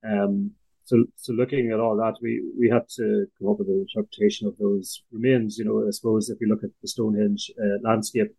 Um, 0.03 0.51
so 0.87 1.03
so 1.17 1.33
looking 1.33 1.71
at 1.71 1.81
all 1.81 1.97
that, 1.97 2.15
we 2.21 2.41
we 2.57 2.69
had 2.69 2.87
to 2.95 3.25
come 3.37 3.49
up 3.49 3.59
with 3.59 3.67
an 3.67 3.85
interpretation 3.85 4.47
of 4.47 4.57
those 4.57 5.03
remains. 5.11 5.57
You 5.57 5.65
know, 5.65 5.85
I 5.85 5.91
suppose 5.91 6.29
if 6.29 6.39
you 6.39 6.47
look 6.47 6.63
at 6.63 6.69
the 6.81 6.87
Stonehenge 6.87 7.51
uh, 7.59 7.79
landscape, 7.83 8.33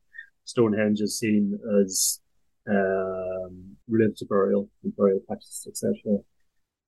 Stonehenge 0.45 1.03
is 1.03 1.19
seen 1.19 1.59
as 1.83 2.21
um, 2.67 3.77
related 3.87 4.17
to 4.17 4.25
burial 4.25 4.71
and 4.83 4.97
burial 4.97 5.21
practices, 5.27 5.67
etc. 5.69 6.21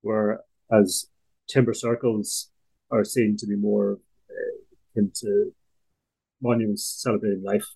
Whereas 0.01 1.07
timber 1.47 1.75
circles 1.75 2.49
are 2.89 3.03
seen 3.03 3.37
to 3.37 3.45
be 3.45 3.55
more 3.55 3.99
uh, 4.31 4.57
into 4.95 5.53
monuments 6.41 7.03
celebrating 7.03 7.43
life, 7.43 7.67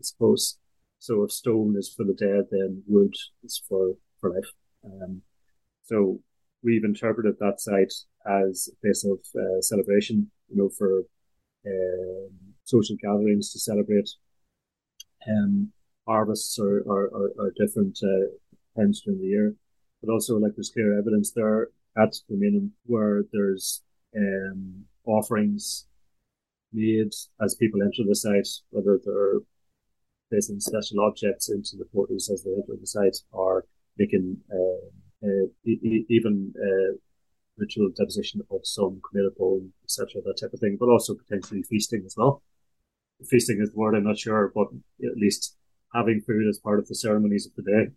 I 0.00 0.02
suppose. 0.04 0.58
So 1.00 1.24
if 1.24 1.32
stone 1.32 1.74
is 1.76 1.92
for 1.92 2.04
the 2.04 2.14
dead, 2.14 2.44
then 2.52 2.84
wood 2.86 3.14
is 3.42 3.60
for, 3.68 3.96
for 4.20 4.30
life. 4.30 4.52
Um, 4.84 5.22
so 5.82 6.20
we've 6.62 6.84
interpreted 6.84 7.34
that 7.38 7.60
site 7.60 7.92
as 8.26 8.68
a 8.72 8.76
place 8.80 9.04
of 9.04 9.18
uh, 9.40 9.60
celebration, 9.60 10.30
you 10.48 10.56
know, 10.56 10.68
for 10.68 11.02
um, 11.66 12.30
social 12.64 12.96
gatherings 13.00 13.52
to 13.52 13.58
celebrate 13.58 14.10
um, 15.28 15.72
harvests 16.06 16.58
or, 16.58 16.82
or, 16.86 17.08
or, 17.08 17.30
or 17.38 17.52
different 17.56 17.98
uh, 18.02 18.80
times 18.80 19.02
during 19.02 19.20
the 19.20 19.26
year. 19.26 19.54
But 20.02 20.12
also, 20.12 20.38
like, 20.38 20.52
there's 20.56 20.70
clear 20.70 20.98
evidence 20.98 21.32
there 21.32 21.68
at 21.96 22.14
Kilmainham 22.28 22.70
where 22.86 23.24
there's 23.32 23.82
um, 24.16 24.84
offerings 25.04 25.86
made 26.72 27.12
as 27.40 27.54
people 27.54 27.82
enter 27.82 28.02
the 28.06 28.14
site, 28.14 28.48
whether 28.70 28.98
they're 29.04 29.40
placing 30.30 30.60
special 30.60 31.00
objects 31.00 31.50
into 31.50 31.76
the 31.76 31.84
portals 31.92 32.30
as 32.30 32.42
they 32.42 32.50
enter 32.50 32.80
the 32.80 32.86
site 32.86 33.18
or 33.32 33.66
making 33.98 34.38
uh, 34.50 34.86
e- 35.64 36.06
even 36.08 36.52
uh, 36.56 36.96
ritual 37.58 37.90
deposition 37.96 38.40
of 38.50 38.60
some 38.64 39.00
committed 39.08 39.36
bone, 39.36 39.72
etc., 39.84 40.22
that 40.24 40.38
type 40.40 40.52
of 40.52 40.60
thing, 40.60 40.76
but 40.78 40.88
also 40.88 41.14
potentially 41.14 41.62
feasting 41.62 42.02
as 42.04 42.14
well. 42.16 42.42
Feasting 43.28 43.60
is 43.60 43.70
the 43.70 43.78
word, 43.78 43.94
I'm 43.94 44.04
not 44.04 44.18
sure, 44.18 44.50
but 44.54 44.68
at 45.04 45.16
least 45.16 45.56
having 45.94 46.20
food 46.20 46.48
as 46.48 46.58
part 46.58 46.78
of 46.78 46.88
the 46.88 46.94
ceremonies 46.94 47.46
of 47.46 47.52
the 47.56 47.70
day 47.70 47.92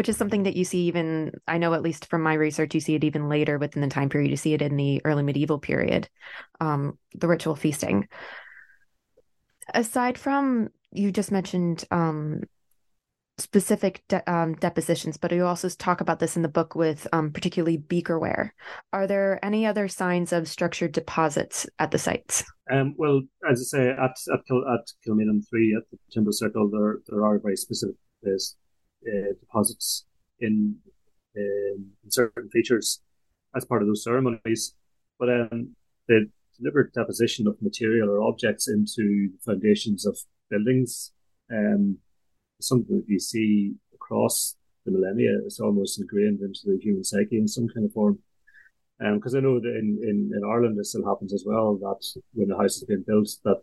which 0.00 0.08
is 0.08 0.16
something 0.16 0.44
that 0.44 0.56
you 0.56 0.64
see 0.64 0.78
even 0.86 1.30
i 1.46 1.58
know 1.58 1.74
at 1.74 1.82
least 1.82 2.06
from 2.06 2.22
my 2.22 2.32
research 2.32 2.74
you 2.74 2.80
see 2.80 2.94
it 2.94 3.04
even 3.04 3.28
later 3.28 3.58
within 3.58 3.82
the 3.82 3.88
time 3.88 4.08
period 4.08 4.30
you 4.30 4.36
see 4.36 4.54
it 4.54 4.62
in 4.62 4.76
the 4.76 4.98
early 5.04 5.22
medieval 5.22 5.58
period 5.58 6.08
um, 6.60 6.98
the 7.14 7.28
ritual 7.28 7.54
feasting 7.54 8.08
aside 9.74 10.16
from 10.16 10.70
you 10.90 11.12
just 11.12 11.30
mentioned 11.30 11.84
um, 11.90 12.42
specific 13.40 14.02
de- 14.08 14.32
um, 14.32 14.54
depositions 14.54 15.16
but 15.16 15.32
you 15.32 15.44
also 15.44 15.68
talk 15.68 16.00
about 16.00 16.18
this 16.18 16.36
in 16.36 16.42
the 16.42 16.48
book 16.48 16.74
with 16.74 17.06
um, 17.12 17.30
particularly 17.30 17.78
beakerware 17.78 18.50
are 18.92 19.06
there 19.06 19.44
any 19.44 19.66
other 19.66 19.88
signs 19.88 20.32
of 20.32 20.48
structured 20.48 20.92
deposits 20.92 21.66
at 21.78 21.90
the 21.90 21.98
sites 21.98 22.44
um, 22.70 22.94
well 22.96 23.20
as 23.50 23.60
i 23.60 23.78
say 23.78 23.88
at 23.90 24.16
at, 24.32 24.46
Kil- 24.46 24.68
at 24.68 24.86
kilmainham 25.06 25.42
3 25.48 25.76
at 25.76 25.90
the 25.90 25.98
timber 26.12 26.32
circle 26.32 26.70
there 26.70 26.98
there 27.08 27.24
are 27.24 27.38
very 27.38 27.56
specific 27.56 27.96
uh, 28.26 29.32
deposits 29.40 30.04
in, 30.40 30.76
in 31.34 31.86
certain 32.08 32.48
features 32.50 33.00
as 33.54 33.64
part 33.64 33.82
of 33.82 33.88
those 33.88 34.04
ceremonies. 34.04 34.74
But 35.18 35.28
um, 35.30 35.76
the 36.08 36.30
deliberate 36.58 36.92
deposition 36.94 37.46
of 37.46 37.60
material 37.60 38.10
or 38.10 38.22
objects 38.22 38.68
into 38.68 39.30
the 39.32 39.38
foundations 39.44 40.06
of 40.06 40.18
buildings, 40.50 41.12
um, 41.50 41.98
something 42.62 42.96
that 42.96 43.08
you 43.08 43.18
see 43.18 43.74
across 43.94 44.56
the 44.84 44.92
millennia. 44.92 45.38
It's 45.44 45.60
almost 45.60 46.00
ingrained 46.00 46.40
into 46.40 46.60
the 46.66 46.78
human 46.80 47.04
psyche 47.04 47.38
in 47.38 47.48
some 47.48 47.68
kind 47.68 47.86
of 47.86 47.92
form. 47.92 48.18
Because 48.98 49.34
um, 49.34 49.38
I 49.38 49.42
know 49.42 49.58
that 49.58 49.76
in, 49.76 49.98
in, 50.02 50.30
in 50.36 50.42
Ireland 50.44 50.78
it 50.78 50.86
still 50.86 51.06
happens 51.06 51.32
as 51.32 51.44
well 51.46 51.76
that 51.76 52.04
when 52.34 52.50
a 52.50 52.56
house 52.56 52.80
has 52.80 52.84
been 52.84 53.04
built, 53.06 53.30
that 53.44 53.62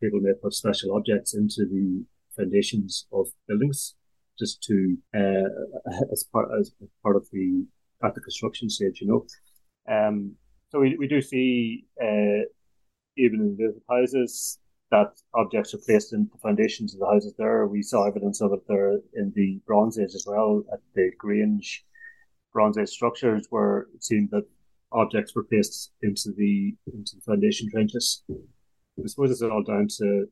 people 0.00 0.20
may 0.20 0.32
put 0.32 0.54
special 0.54 0.96
objects 0.96 1.34
into 1.34 1.66
the 1.66 2.02
foundations 2.36 3.06
of 3.12 3.28
buildings 3.46 3.94
just 4.38 4.62
to 4.62 4.96
uh, 5.14 5.92
as 6.12 6.24
part 6.24 6.48
as 6.58 6.72
part 7.02 7.16
of 7.16 7.26
the 7.30 7.64
at 8.02 8.14
the 8.14 8.20
construction 8.20 8.68
stage, 8.68 9.00
you 9.00 9.06
know. 9.06 9.26
Um, 9.88 10.32
so 10.70 10.80
we, 10.80 10.96
we 10.98 11.06
do 11.06 11.20
see 11.20 11.84
uh, 12.02 12.48
even 13.16 13.40
in 13.40 13.56
the 13.56 13.80
houses 13.88 14.58
that 14.94 15.12
objects 15.34 15.74
are 15.74 15.84
placed 15.86 16.12
in 16.12 16.30
the 16.32 16.38
foundations 16.38 16.94
of 16.94 17.00
the 17.00 17.06
houses 17.06 17.34
there. 17.36 17.66
We 17.66 17.82
saw 17.82 18.06
evidence 18.06 18.40
of 18.40 18.52
it 18.52 18.62
there 18.68 18.92
in 19.14 19.32
the 19.34 19.60
Bronze 19.66 19.98
Age 19.98 20.14
as 20.14 20.24
well 20.26 20.62
at 20.72 20.78
the 20.94 21.10
Grange 21.18 21.84
Bronze 22.52 22.78
Age 22.78 22.90
structures 22.90 23.46
where 23.50 23.86
it 23.94 24.04
seemed 24.04 24.30
that 24.30 24.46
objects 24.92 25.34
were 25.34 25.42
placed 25.42 25.90
into 26.02 26.30
the 26.36 26.76
into 26.92 27.16
the 27.16 27.22
foundation 27.26 27.68
trenches. 27.70 28.22
I 28.30 29.06
suppose 29.06 29.32
it's 29.32 29.42
all 29.42 29.64
down 29.64 29.88
to 29.98 30.26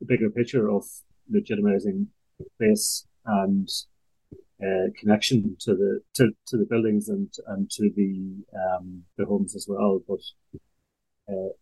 the 0.00 0.06
bigger 0.06 0.30
picture 0.30 0.68
of 0.68 0.84
legitimizing 1.32 2.06
place 2.58 3.06
and 3.24 3.68
uh, 4.66 4.86
connection 4.98 5.56
to 5.60 5.74
the 5.76 6.00
to, 6.16 6.30
to 6.48 6.56
the 6.56 6.66
buildings 6.68 7.08
and 7.08 7.32
and 7.46 7.70
to 7.70 7.84
the 7.94 8.12
um, 8.62 9.04
the 9.16 9.24
homes 9.26 9.54
as 9.54 9.66
well. 9.68 10.00
But 10.08 10.22
uh, 11.32 11.52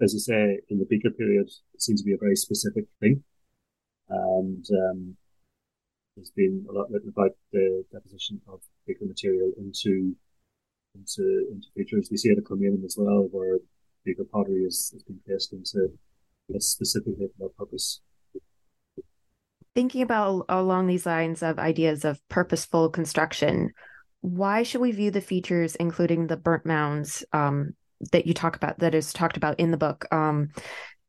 as 0.00 0.14
I 0.14 0.18
say, 0.18 0.60
in 0.68 0.78
the 0.78 0.86
Beaker 0.86 1.10
period, 1.10 1.48
it 1.74 1.82
seems 1.82 2.00
to 2.00 2.06
be 2.06 2.14
a 2.14 2.18
very 2.18 2.36
specific 2.36 2.84
thing, 3.00 3.22
and 4.08 4.64
um, 4.70 5.16
there's 6.16 6.30
been 6.30 6.66
a 6.68 6.72
lot 6.72 6.90
written 6.90 7.08
about 7.08 7.32
the 7.52 7.84
deposition 7.92 8.40
of 8.48 8.60
Beaker 8.86 9.06
material 9.06 9.52
into 9.58 10.16
into 10.94 11.46
into 11.50 11.68
features. 11.76 12.08
We 12.10 12.16
see 12.16 12.30
it 12.30 12.38
at 12.38 12.44
Kilmainham 12.44 12.84
as 12.84 12.96
well, 12.98 13.28
where 13.30 13.58
Beaker 14.04 14.24
pottery 14.24 14.64
is, 14.64 14.94
being 15.06 15.20
placed 15.26 15.52
into 15.52 15.92
a 16.50 16.58
that 16.58 17.56
purpose 17.56 18.00
thinking 19.74 20.02
about 20.02 20.44
along 20.48 20.86
these 20.86 21.06
lines 21.06 21.42
of 21.42 21.58
ideas 21.58 22.04
of 22.04 22.20
purposeful 22.28 22.90
construction, 22.90 23.72
why 24.20 24.62
should 24.62 24.80
we 24.80 24.92
view 24.92 25.10
the 25.10 25.20
features, 25.20 25.74
including 25.76 26.26
the 26.26 26.36
burnt 26.36 26.66
mounds 26.66 27.24
um, 27.32 27.74
that 28.10 28.26
you 28.26 28.34
talk 28.34 28.56
about, 28.56 28.78
that 28.80 28.94
is 28.94 29.12
talked 29.12 29.36
about 29.36 29.58
in 29.60 29.70
the 29.70 29.76
book? 29.76 30.06
Um, 30.12 30.50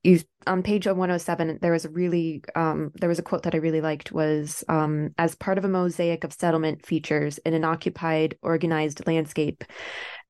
you 0.04 0.20
on 0.46 0.64
page 0.64 0.86
107 0.86 1.60
there 1.62 1.72
was 1.72 1.86
a 1.86 1.90
really 1.90 2.44
um, 2.56 2.92
there 2.96 3.08
was 3.08 3.20
a 3.20 3.24
quote 3.24 3.44
that 3.44 3.56
i 3.56 3.58
really 3.58 3.80
liked 3.80 4.12
was 4.12 4.62
um, 4.68 5.12
as 5.18 5.34
part 5.34 5.58
of 5.58 5.64
a 5.64 5.70
mosaic 5.70 6.26
of 6.26 6.34
settlement 6.34 6.86
features 6.86 7.38
in 7.46 7.54
an 7.54 7.64
occupied 7.64 8.38
organized 8.42 9.08
landscape 9.08 9.64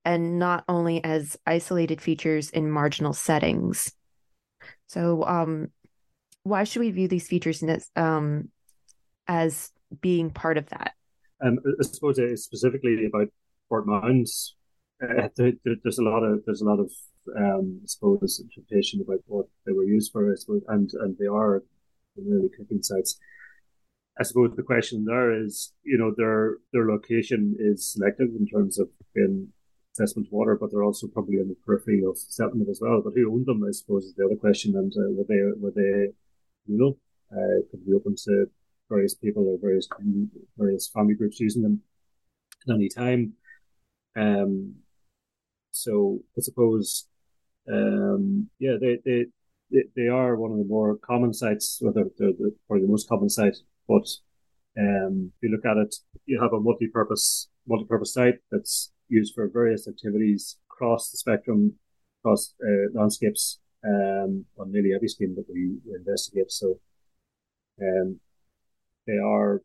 and 0.06 0.38
not 0.38 0.64
only 0.70 1.04
as 1.04 1.38
isolated 1.48 2.00
features 2.02 2.52
in 2.52 2.70
marginal 2.70 3.14
settings 3.14 3.92
so 4.86 5.24
um, 5.26 5.70
why 6.44 6.66
should 6.66 6.82
we 6.82 6.92
view 6.92 7.08
these 7.08 7.28
features 7.28 7.64
as 7.64 7.90
um, 7.96 8.50
as 9.28 9.72
being 10.02 10.30
part 10.30 10.58
of 10.58 10.70
that? 10.70 10.94
Um, 11.44 11.60
I 11.80 11.84
suppose 11.84 12.20
it's 12.20 12.44
specifically 12.44 13.06
about 13.06 13.30
burnt 13.70 13.88
mounds. 13.88 14.56
Uh, 15.04 15.28
there, 15.36 15.54
there's 15.84 16.00
a 16.00 16.04
lot 16.04 16.24
of 16.24 16.44
there's 16.46 16.62
a 16.62 16.66
lot 16.66 16.80
of 16.80 16.90
um, 17.38 17.82
I 17.84 17.88
suppose 17.88 18.42
interpretation 18.42 19.02
about 19.02 19.20
what 19.26 19.48
they 19.66 19.74
were 19.74 19.84
used 19.84 20.12
for. 20.12 20.32
I 20.32 20.36
suppose, 20.36 20.62
and 20.68 20.90
and 20.94 21.18
they 21.20 21.28
are 21.28 21.64
really 22.16 22.50
cooking 22.58 22.82
sites. 22.82 23.20
I 24.20 24.24
suppose 24.24 24.56
the 24.56 24.64
question 24.64 25.06
there 25.06 25.32
is, 25.44 25.74
you 25.84 25.98
know, 25.98 26.14
their 26.16 26.58
their 26.72 26.88
location 26.88 27.56
is 27.60 27.94
selective 27.94 28.30
in 28.40 28.48
terms 28.48 28.80
of 28.80 28.88
being 29.14 29.50
assessment 29.94 30.28
water, 30.32 30.58
but 30.60 30.72
they're 30.72 30.84
also 30.84 31.08
probably 31.08 31.40
in 31.40 31.48
the 31.48 31.58
periphery 31.66 32.04
of 32.08 32.18
settlement 32.18 32.70
as 32.70 32.80
well. 32.82 33.02
But 33.04 33.14
who 33.16 33.32
owned 33.32 33.46
them, 33.46 33.64
I 33.68 33.72
suppose, 33.72 34.06
is 34.06 34.16
the 34.16 34.26
other 34.26 34.36
question. 34.36 34.76
And 34.76 34.94
uh, 34.96 35.12
were 35.12 35.26
they 35.28 35.42
were 35.60 35.74
they 35.76 36.14
Google. 36.68 37.00
Uh, 37.32 37.60
it 37.60 37.72
could 37.72 37.86
be 37.86 37.94
open 37.94 38.16
to 38.26 38.46
various 38.90 39.16
people 39.16 39.48
or 39.48 39.58
various 39.60 39.88
various 40.58 40.88
family 40.88 41.16
groups 41.16 41.40
using 41.40 41.64
them 41.64 41.82
at 42.68 42.76
any 42.76 42.90
time. 42.90 43.34
Um, 44.16 44.76
so 45.74 46.20
I 46.38 46.42
suppose, 46.42 47.08
um, 47.72 48.50
yeah, 48.60 48.76
they, 48.80 49.00
they, 49.04 49.26
they, 49.96 50.08
are 50.08 50.36
one 50.36 50.52
of 50.52 50.58
the 50.60 50.66
more 50.66 50.98
common 50.98 51.34
sites, 51.34 51.82
or 51.84 51.92
they're, 51.92 52.06
they're, 52.18 52.34
they're 52.38 52.52
probably 52.68 52.86
the 52.86 52.92
most 52.92 53.10
common 53.10 53.28
site. 53.28 53.58
But 53.88 54.08
um, 54.78 55.32
if 55.36 55.42
you 55.42 55.50
look 55.50 55.66
at 55.66 55.78
it, 55.78 55.96
you 56.26 56.40
have 56.42 56.54
a 56.54 56.60
multi-purpose 56.60 57.50
multi-purpose 57.68 58.14
site 58.14 58.36
that's 58.52 58.92
used 59.10 59.34
for 59.34 59.48
various 59.48 59.88
activities 59.88 60.58
across 60.70 61.10
the 61.10 61.18
spectrum, 61.18 61.74
across 62.22 62.54
uh, 62.64 62.90
landscapes, 62.94 63.60
um, 63.84 64.46
on 64.60 64.72
nearly 64.72 64.94
every 64.96 65.08
scheme 65.08 65.36
that 65.36 65.46
we 65.52 65.78
investigate. 65.96 66.52
So, 66.52 66.80
um, 67.82 68.20
they 69.08 69.18
are 69.18 69.62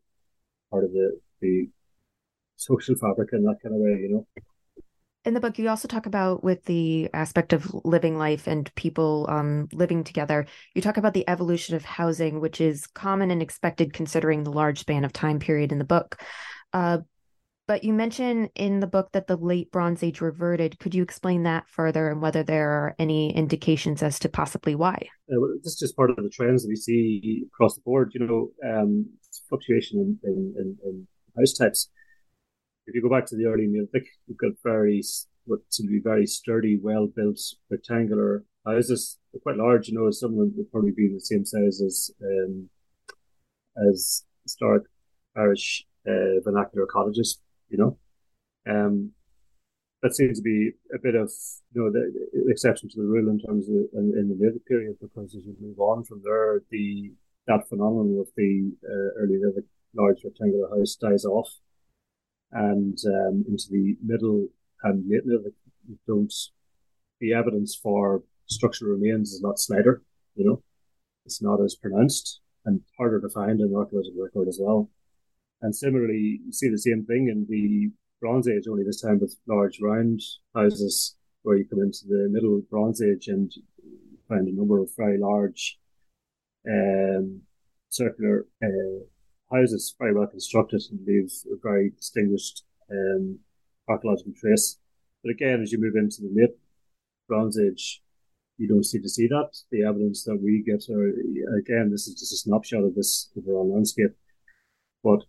part 0.71 0.85
of 0.85 0.91
the, 0.91 1.19
the 1.39 1.69
social 2.55 2.95
fabric 2.95 3.29
in 3.33 3.43
that 3.43 3.57
kind 3.61 3.75
of 3.75 3.81
way, 3.81 3.91
you 4.01 4.09
know. 4.09 4.43
In 5.29 5.35
the 5.35 5.39
book, 5.39 5.59
you 5.59 5.69
also 5.69 5.87
talk 5.87 6.07
about 6.07 6.43
with 6.43 6.65
the 6.65 7.07
aspect 7.13 7.53
of 7.53 7.71
living 7.85 8.17
life 8.17 8.47
and 8.47 8.73
people 8.73 9.27
um, 9.29 9.69
living 9.71 10.03
together. 10.03 10.47
You 10.73 10.81
talk 10.81 10.97
about 10.97 11.13
the 11.13 11.29
evolution 11.29 11.75
of 11.75 11.85
housing, 11.85 12.39
which 12.39 12.59
is 12.59 12.87
common 12.87 13.29
and 13.29 13.39
expected 13.39 13.93
considering 13.93 14.43
the 14.43 14.51
large 14.51 14.79
span 14.79 15.05
of 15.05 15.13
time 15.13 15.37
period 15.37 15.71
in 15.71 15.77
the 15.77 15.83
book. 15.83 16.19
Uh, 16.73 17.01
but 17.67 17.83
you 17.83 17.93
mention 17.93 18.49
in 18.55 18.79
the 18.79 18.87
book 18.87 19.11
that 19.11 19.27
the 19.27 19.37
late 19.37 19.69
Bronze 19.69 20.01
Age 20.01 20.19
reverted. 20.19 20.79
Could 20.79 20.95
you 20.95 21.03
explain 21.03 21.43
that 21.43 21.69
further 21.69 22.09
and 22.09 22.23
whether 22.23 22.41
there 22.41 22.71
are 22.71 22.95
any 22.97 23.31
indications 23.31 24.01
as 24.01 24.17
to 24.21 24.29
possibly 24.29 24.73
why? 24.73 24.97
Uh, 25.31 25.39
well, 25.39 25.51
this 25.61 25.73
is 25.73 25.79
just 25.79 25.95
part 25.95 26.09
of 26.09 26.15
the 26.15 26.31
trends 26.31 26.63
that 26.63 26.69
we 26.69 26.75
see 26.75 27.43
across 27.53 27.75
the 27.75 27.81
board. 27.81 28.13
You 28.15 28.25
know, 28.25 28.49
um, 28.67 29.05
fluctuation 29.47 29.99
in, 29.99 30.19
in, 30.23 30.55
in, 30.57 30.77
in, 30.83 31.07
house 31.37 31.53
types. 31.53 31.91
If 32.89 32.95
you 32.95 33.01
go 33.01 33.15
back 33.15 33.27
to 33.27 33.35
the 33.35 33.45
early 33.45 33.67
Neolithic, 33.67 34.07
you've 34.27 34.37
got 34.37 34.51
very 34.63 35.03
what 35.45 35.59
seem 35.69 35.87
to 35.87 35.93
be 35.93 35.99
very 35.99 36.25
sturdy, 36.25 36.79
well 36.81 37.07
built, 37.07 37.39
rectangular 37.69 38.43
houses. 38.65 39.17
They're 39.31 39.41
quite 39.41 39.57
large. 39.57 39.87
You 39.87 39.95
know, 39.95 40.11
some 40.11 40.31
of 40.31 40.37
them 40.37 40.53
would 40.57 40.71
probably 40.71 40.91
be 40.91 41.07
the 41.07 41.19
same 41.19 41.45
size 41.45 41.81
as 41.81 42.11
um, 42.23 42.69
as 43.87 44.23
historic 44.43 44.83
Irish 45.37 45.85
uh, 46.07 46.41
vernacular 46.43 46.87
cottages 46.87 47.39
you 47.69 47.77
know. 47.77 47.97
Um, 48.69 49.11
that 50.01 50.15
seems 50.15 50.39
to 50.39 50.43
be 50.43 50.71
a 50.93 50.99
bit 51.01 51.15
of 51.15 51.31
you 51.73 51.83
know 51.83 51.91
the, 51.91 52.11
the 52.33 52.51
exception 52.51 52.89
to 52.89 52.97
the 52.97 53.07
rule 53.07 53.29
in 53.29 53.39
terms 53.39 53.67
of 53.67 53.75
in, 53.93 54.13
in 54.17 54.29
the 54.29 54.37
later 54.39 54.59
period 54.67 54.97
because 55.01 55.35
as 55.35 55.45
you 55.45 55.55
move 55.61 55.79
on 55.79 56.03
from 56.03 56.21
there, 56.23 56.61
the 56.71 57.11
that 57.47 57.67
phenomenon 57.67 58.19
of 58.19 58.27
the 58.35 58.71
uh, 58.83 59.21
early 59.21 59.37
Neolithic 59.37 59.65
large 59.95 60.23
rectangular 60.23 60.69
house 60.69 60.95
dies 60.95 61.25
off, 61.25 61.49
and 62.51 62.97
um, 63.05 63.45
into 63.47 63.65
the 63.69 63.95
middle 64.03 64.47
and 64.83 65.03
late 65.09 65.23
you 65.87 65.97
don't 66.07 66.33
the 67.19 67.33
evidence 67.33 67.75
for 67.75 68.23
structural 68.47 68.93
remains 68.93 69.31
is 69.33 69.41
not 69.41 69.59
slighter, 69.59 70.01
you 70.35 70.45
know, 70.45 70.63
it's 71.25 71.41
not 71.41 71.61
as 71.61 71.75
pronounced 71.75 72.39
and 72.65 72.81
harder 72.97 73.19
to 73.19 73.29
find 73.29 73.59
in 73.59 73.71
the 73.71 73.77
archaeological 73.77 74.23
record 74.23 74.47
as 74.47 74.57
well. 74.61 74.89
And 75.61 75.75
similarly, 75.75 76.39
you 76.45 76.53
see 76.53 76.69
the 76.69 76.77
same 76.77 77.05
thing 77.05 77.27
in 77.27 77.45
the 77.49 77.91
Bronze 78.21 78.47
Age, 78.47 78.67
only 78.69 78.83
this 78.83 79.01
time 79.01 79.19
with 79.19 79.35
large 79.47 79.79
round 79.81 80.21
houses 80.55 81.15
where 81.43 81.57
you 81.57 81.65
come 81.65 81.81
into 81.81 82.05
the 82.07 82.27
middle 82.31 82.61
Bronze 82.69 83.01
Age 83.01 83.27
and 83.27 83.51
find 84.27 84.47
a 84.47 84.55
number 84.55 84.79
of 84.81 84.89
very 84.97 85.17
large 85.17 85.77
um, 86.69 87.41
circular 87.89 88.45
uh, 88.63 89.03
houses, 89.51 89.95
very 89.99 90.13
well 90.13 90.27
constructed 90.27 90.81
and 90.91 90.99
leave 91.05 91.31
a 91.51 91.55
very 91.61 91.91
distinguished 91.91 92.63
um, 92.91 93.39
archaeological 93.87 94.33
trace. 94.39 94.77
But 95.23 95.31
again, 95.31 95.61
as 95.61 95.71
you 95.71 95.79
move 95.79 95.95
into 95.95 96.21
the 96.21 96.31
late 96.33 96.55
Bronze 97.27 97.59
Age, 97.59 98.01
you 98.57 98.67
don't 98.67 98.85
seem 98.85 99.01
to 99.01 99.09
see 99.09 99.27
that. 99.27 99.49
The 99.71 99.83
evidence 99.83 100.23
that 100.25 100.39
we 100.41 100.63
get 100.65 100.83
are, 100.89 101.09
again, 101.57 101.89
this 101.91 102.07
is 102.07 102.15
just 102.15 102.33
a 102.33 102.37
snapshot 102.37 102.83
of 102.83 102.95
this 102.95 103.29
overall 103.37 103.73
landscape. 103.73 104.15
But 105.03 105.23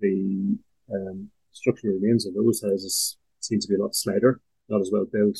the 0.00 0.58
um, 0.92 1.30
structural 1.52 1.94
remains 1.94 2.26
of 2.26 2.34
those 2.34 2.62
houses 2.62 3.16
seem 3.40 3.60
to 3.60 3.68
be 3.68 3.74
a 3.74 3.78
lot 3.82 3.94
slighter, 3.94 4.40
not 4.68 4.80
as 4.80 4.90
well 4.92 5.06
built. 5.10 5.38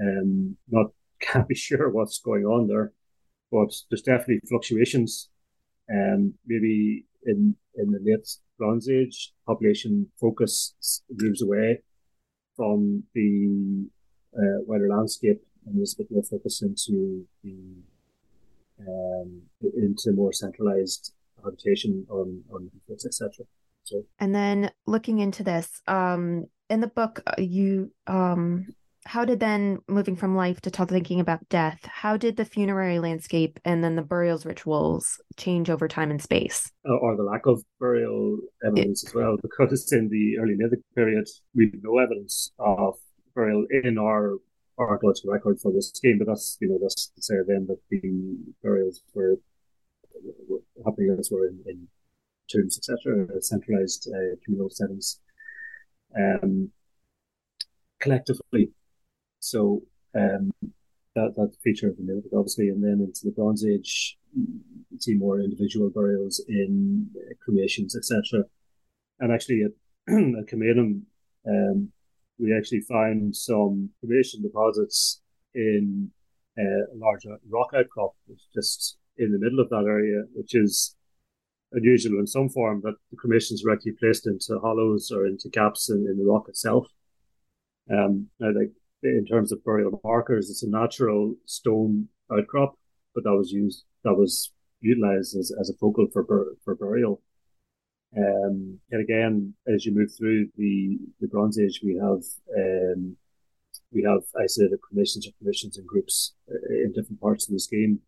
Um, 0.00 0.56
not 0.68 0.86
can't 1.20 1.48
be 1.48 1.54
sure 1.54 1.90
what's 1.90 2.18
going 2.18 2.44
on 2.44 2.66
there, 2.66 2.92
but 3.52 3.74
there's 3.90 4.02
definitely 4.02 4.40
fluctuations. 4.48 5.28
Um, 5.92 6.34
maybe 6.46 7.04
in 7.24 7.56
in 7.74 7.90
the 7.92 8.00
late 8.02 8.28
Bronze 8.58 8.88
Age, 8.88 9.32
population 9.46 10.10
focus 10.20 10.74
moves 11.10 11.42
away 11.42 11.82
from 12.56 13.04
the 13.14 13.86
uh, 14.36 14.60
wider 14.66 14.88
landscape 14.88 15.42
and 15.66 15.78
there's 15.78 15.94
a 15.94 15.98
bit 15.98 16.10
more 16.10 16.22
focus 16.22 16.62
into 16.62 17.26
the 17.42 17.56
um, 18.86 19.42
into 19.76 20.12
more 20.12 20.32
centralized 20.32 21.12
habitation 21.42 22.06
on 22.10 22.42
on 22.52 22.70
etc. 22.90 23.46
And 24.18 24.34
then 24.34 24.70
looking 24.86 25.18
into 25.18 25.42
this, 25.42 25.82
um, 25.88 26.46
in 26.68 26.80
the 26.80 26.86
book, 26.86 27.22
uh, 27.26 27.34
you 27.38 27.90
um, 28.06 28.68
how 29.10 29.24
did 29.24 29.40
then 29.40 29.80
moving 29.88 30.14
from 30.14 30.36
life 30.36 30.60
to 30.60 30.70
thinking 30.70 31.18
about 31.18 31.48
death 31.48 31.80
how 31.84 32.16
did 32.16 32.36
the 32.36 32.44
funerary 32.44 33.00
landscape 33.00 33.58
and 33.64 33.82
then 33.82 33.96
the 33.96 34.02
burials 34.02 34.46
rituals 34.46 35.20
change 35.36 35.68
over 35.68 35.88
time 35.88 36.12
and 36.12 36.22
space? 36.22 36.70
Or 36.84 37.16
the 37.16 37.24
lack 37.24 37.46
of 37.46 37.64
burial 37.80 38.38
evidence 38.64 39.02
it, 39.02 39.08
as 39.08 39.14
well 39.14 39.36
because 39.42 39.92
in 39.92 40.08
the 40.10 40.38
early 40.38 40.54
Neolithic 40.56 40.84
period 40.94 41.26
we 41.56 41.64
have 41.72 41.82
no 41.82 41.98
evidence 41.98 42.52
of 42.60 42.94
burial 43.34 43.66
in 43.82 43.98
our 43.98 44.36
archaeological 44.78 45.32
record 45.32 45.58
for 45.60 45.72
this 45.72 45.90
scheme 45.90 46.18
but 46.18 46.28
that's 46.28 46.56
you 46.60 46.68
know 46.68 46.78
that's 46.80 47.08
to 47.08 47.20
say 47.20 47.34
then 47.48 47.66
that 47.66 47.80
the 47.90 48.00
burials 48.62 49.02
were, 49.12 49.34
were 50.48 50.60
happening 50.84 51.16
elsewhere 51.18 51.48
in, 51.48 51.58
in 51.66 51.88
tombs 52.48 52.78
etc 52.78 53.26
centralized 53.42 54.08
uh, 54.14 54.36
communal 54.44 54.70
settings. 54.70 55.18
Um, 56.16 56.70
collectively 58.00 58.72
so 59.40 59.82
um, 60.14 60.52
that 61.14 61.34
that 61.36 61.52
feature 61.62 61.88
of 61.88 61.96
the 61.96 62.04
Neolithic, 62.04 62.32
obviously, 62.36 62.68
and 62.68 62.82
then 62.82 63.00
into 63.00 63.20
the 63.24 63.32
Bronze 63.32 63.64
Age, 63.64 64.16
you 64.34 64.98
see 64.98 65.14
more 65.14 65.40
individual 65.40 65.90
burials 65.90 66.42
in 66.48 67.08
uh, 67.16 67.34
cremations, 67.42 67.96
etc. 67.96 68.44
And 69.18 69.32
actually, 69.32 69.62
at, 69.64 69.72
at 70.14 70.52
um, 71.48 71.92
we 72.38 72.56
actually 72.56 72.80
find 72.80 73.34
some 73.34 73.90
cremation 74.00 74.42
deposits 74.42 75.20
in 75.54 76.10
uh, 76.58 76.94
a 76.94 76.96
large 76.96 77.26
rock 77.48 77.70
outcrop, 77.76 78.12
just 78.54 78.98
in 79.18 79.32
the 79.32 79.38
middle 79.38 79.60
of 79.60 79.68
that 79.70 79.84
area, 79.86 80.22
which 80.34 80.54
is 80.54 80.96
unusual 81.72 82.18
in 82.18 82.26
some 82.26 82.48
form 82.48 82.80
that 82.82 82.94
the 83.10 83.16
cremations 83.16 83.62
were 83.64 83.72
actually 83.72 83.92
placed 83.92 84.26
into 84.26 84.58
hollows 84.60 85.10
or 85.12 85.26
into 85.26 85.48
gaps 85.48 85.88
in, 85.88 86.06
in 86.08 86.18
the 86.18 86.30
rock 86.30 86.48
itself. 86.48 86.86
Um, 87.90 88.28
now, 88.38 88.48
like 88.48 88.72
in 89.02 89.24
terms 89.26 89.52
of 89.52 89.64
burial 89.64 90.00
markers, 90.04 90.50
it's 90.50 90.62
a 90.62 90.68
natural 90.68 91.34
stone 91.46 92.08
outcrop, 92.32 92.74
but 93.14 93.24
that 93.24 93.34
was 93.34 93.50
used 93.50 93.84
that 94.04 94.14
was 94.14 94.52
utilized 94.80 95.36
as, 95.36 95.52
as 95.60 95.70
a 95.70 95.74
focal 95.74 96.06
for 96.12 96.24
for 96.64 96.74
burial. 96.74 97.22
Um, 98.16 98.80
and 98.90 99.00
again, 99.02 99.54
as 99.72 99.86
you 99.86 99.94
move 99.94 100.10
through 100.16 100.48
the, 100.56 100.98
the 101.20 101.28
Bronze 101.28 101.60
Age, 101.60 101.80
we 101.84 101.94
have 101.94 102.22
um, 102.56 103.16
we 103.92 104.02
have 104.02 104.22
isolated 104.40 104.80
cremations 104.80 105.26
or 105.26 105.30
cremations 105.38 105.78
and 105.78 105.86
groups 105.86 106.34
uh, 106.50 106.74
in 106.84 106.92
different 106.92 107.20
parts 107.20 107.48
of 107.48 107.54
the 107.54 107.60
scheme, 107.60 108.00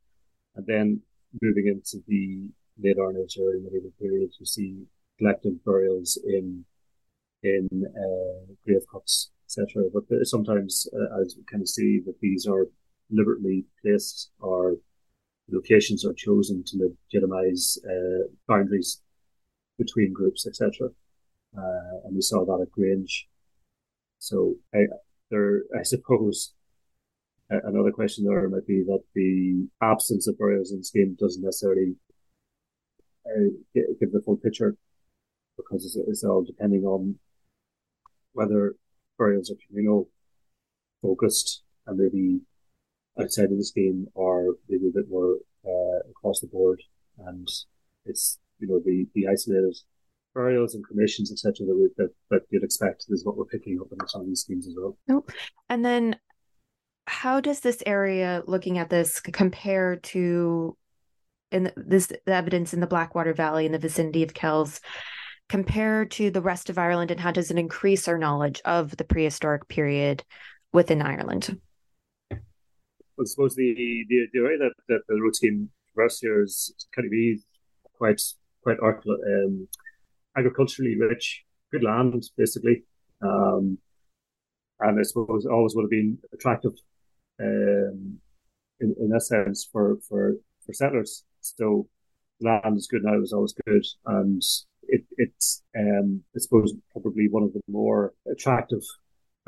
and 0.56 0.66
then 0.66 1.00
moving 1.40 1.66
into 1.68 2.02
the 2.08 2.48
late 2.82 2.96
Iron 2.98 3.16
Age, 3.22 3.38
early 3.40 3.60
medieval 3.60 3.92
period, 4.00 4.30
you 4.38 4.46
see 4.46 4.84
collective 5.18 5.64
burials 5.64 6.18
in 6.24 6.64
in 7.42 7.68
uh, 7.72 8.52
grave 8.64 8.82
cuts 8.92 9.30
etc. 9.58 9.84
But 9.92 10.04
sometimes, 10.26 10.88
uh, 10.94 11.20
as 11.20 11.34
we 11.36 11.44
kind 11.50 11.62
of 11.62 11.68
see, 11.68 12.00
that 12.06 12.18
these 12.20 12.46
are 12.46 12.66
deliberately 13.10 13.64
placed 13.82 14.30
or 14.40 14.76
locations 15.50 16.04
are 16.04 16.14
chosen 16.14 16.64
to 16.66 16.92
legitimize 17.12 17.78
uh, 17.84 18.28
boundaries 18.48 19.00
between 19.78 20.12
groups, 20.12 20.46
etc. 20.46 20.88
Uh, 21.56 21.98
and 22.04 22.14
we 22.14 22.22
saw 22.22 22.44
that 22.44 22.62
at 22.62 22.72
Grange. 22.72 23.28
So 24.18 24.54
I, 24.74 24.86
there, 25.30 25.62
I 25.78 25.82
suppose 25.82 26.54
another 27.50 27.92
question 27.92 28.24
there 28.24 28.48
might 28.48 28.66
be 28.66 28.82
that 28.82 29.02
the 29.14 29.68
absence 29.82 30.26
of 30.26 30.38
burials 30.38 30.72
in 30.72 30.82
scheme 30.82 31.16
doesn't 31.20 31.44
necessarily 31.44 31.96
uh, 33.26 33.50
give 33.74 34.12
the 34.12 34.22
full 34.24 34.36
picture 34.36 34.76
because 35.56 35.84
it's, 35.84 35.96
it's 36.08 36.24
all 36.24 36.42
depending 36.42 36.84
on 36.84 37.16
whether 38.32 38.74
burials 39.22 39.50
are 39.50 39.66
communal 39.66 40.08
focused 41.00 41.62
and 41.86 41.98
maybe 41.98 42.40
outside 43.20 43.50
of 43.50 43.56
this 43.56 43.70
game 43.70 44.06
are 44.16 44.46
maybe 44.68 44.88
a 44.88 44.92
bit 44.98 45.08
more 45.08 45.36
uh, 45.66 45.98
across 46.10 46.40
the 46.40 46.46
board. 46.46 46.80
And 47.18 47.48
it's 48.04 48.38
you 48.58 48.68
know 48.68 48.80
the 48.84 49.06
the 49.14 49.28
isolated 49.28 49.76
burials 50.34 50.74
and 50.74 50.82
cremations 50.82 51.30
etc 51.30 51.66
that, 51.66 51.90
that 51.98 52.10
that 52.30 52.42
you'd 52.50 52.64
expect 52.64 53.04
is 53.10 53.24
what 53.24 53.36
we're 53.36 53.44
picking 53.44 53.78
up 53.78 53.88
in 53.92 54.08
some 54.08 54.22
of 54.22 54.26
these 54.26 54.40
schemes 54.40 54.66
as 54.66 54.74
well. 54.76 54.96
Nope. 55.06 55.30
and 55.68 55.84
then 55.84 56.16
how 57.06 57.40
does 57.40 57.60
this 57.60 57.82
area 57.84 58.42
looking 58.46 58.78
at 58.78 58.88
this 58.88 59.20
compare 59.20 59.96
to 59.96 60.76
in 61.50 61.70
this 61.76 62.06
the 62.06 62.32
evidence 62.32 62.72
in 62.72 62.80
the 62.80 62.86
blackwater 62.86 63.34
valley 63.34 63.66
in 63.66 63.72
the 63.72 63.78
vicinity 63.78 64.22
of 64.22 64.34
kells 64.34 64.80
compare 65.52 66.06
to 66.06 66.30
the 66.30 66.40
rest 66.40 66.70
of 66.70 66.78
Ireland 66.78 67.10
and 67.10 67.20
how 67.20 67.30
does 67.30 67.50
it 67.50 67.58
increase 67.58 68.08
our 68.08 68.16
knowledge 68.16 68.62
of 68.64 68.96
the 68.96 69.04
prehistoric 69.04 69.68
period 69.68 70.24
within 70.72 71.02
Ireland? 71.02 71.60
I 72.32 73.24
suppose 73.24 73.54
the 73.54 74.06
the, 74.08 74.28
the 74.32 74.40
way 74.40 74.56
that, 74.56 74.72
that 74.88 75.02
the 75.08 75.20
routine 75.20 75.68
traverse 75.92 76.20
here 76.20 76.42
is 76.42 76.72
kind 76.96 77.04
of 77.04 77.10
be 77.10 77.38
quite 77.98 78.22
quite 78.62 78.78
um, 78.80 79.68
agriculturally 80.38 80.96
rich, 80.98 81.44
good 81.70 81.84
land 81.84 82.24
basically, 82.34 82.84
um, 83.20 83.76
and 84.80 84.98
I 84.98 85.02
suppose 85.02 85.44
always 85.44 85.74
would 85.74 85.82
have 85.82 85.90
been 85.90 86.16
attractive 86.32 86.72
um, 87.42 88.18
in, 88.80 88.94
in 88.98 89.10
that 89.10 89.20
sense 89.20 89.68
for 89.70 89.98
for 90.08 90.36
for 90.64 90.72
settlers. 90.72 91.24
So 91.42 91.88
land 92.40 92.78
is 92.78 92.86
good 92.86 93.04
now; 93.04 93.16
it 93.16 93.20
was 93.20 93.34
always 93.34 93.54
good, 93.66 93.84
and 94.06 94.42
it, 94.94 95.04
it's, 95.16 95.62
um, 95.76 96.22
I 96.36 96.38
suppose, 96.38 96.72
probably 96.92 97.26
one 97.28 97.44
of 97.44 97.52
the 97.52 97.62
more 97.68 98.12
attractive 98.30 98.84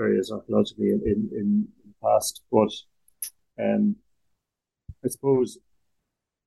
areas 0.00 0.32
archaeologically 0.32 0.88
in, 0.88 1.00
in, 1.12 1.18
in 1.40 1.68
the 1.84 1.94
past. 2.02 2.42
But 2.50 2.72
um, 3.62 3.96
I 5.04 5.08
suppose 5.08 5.58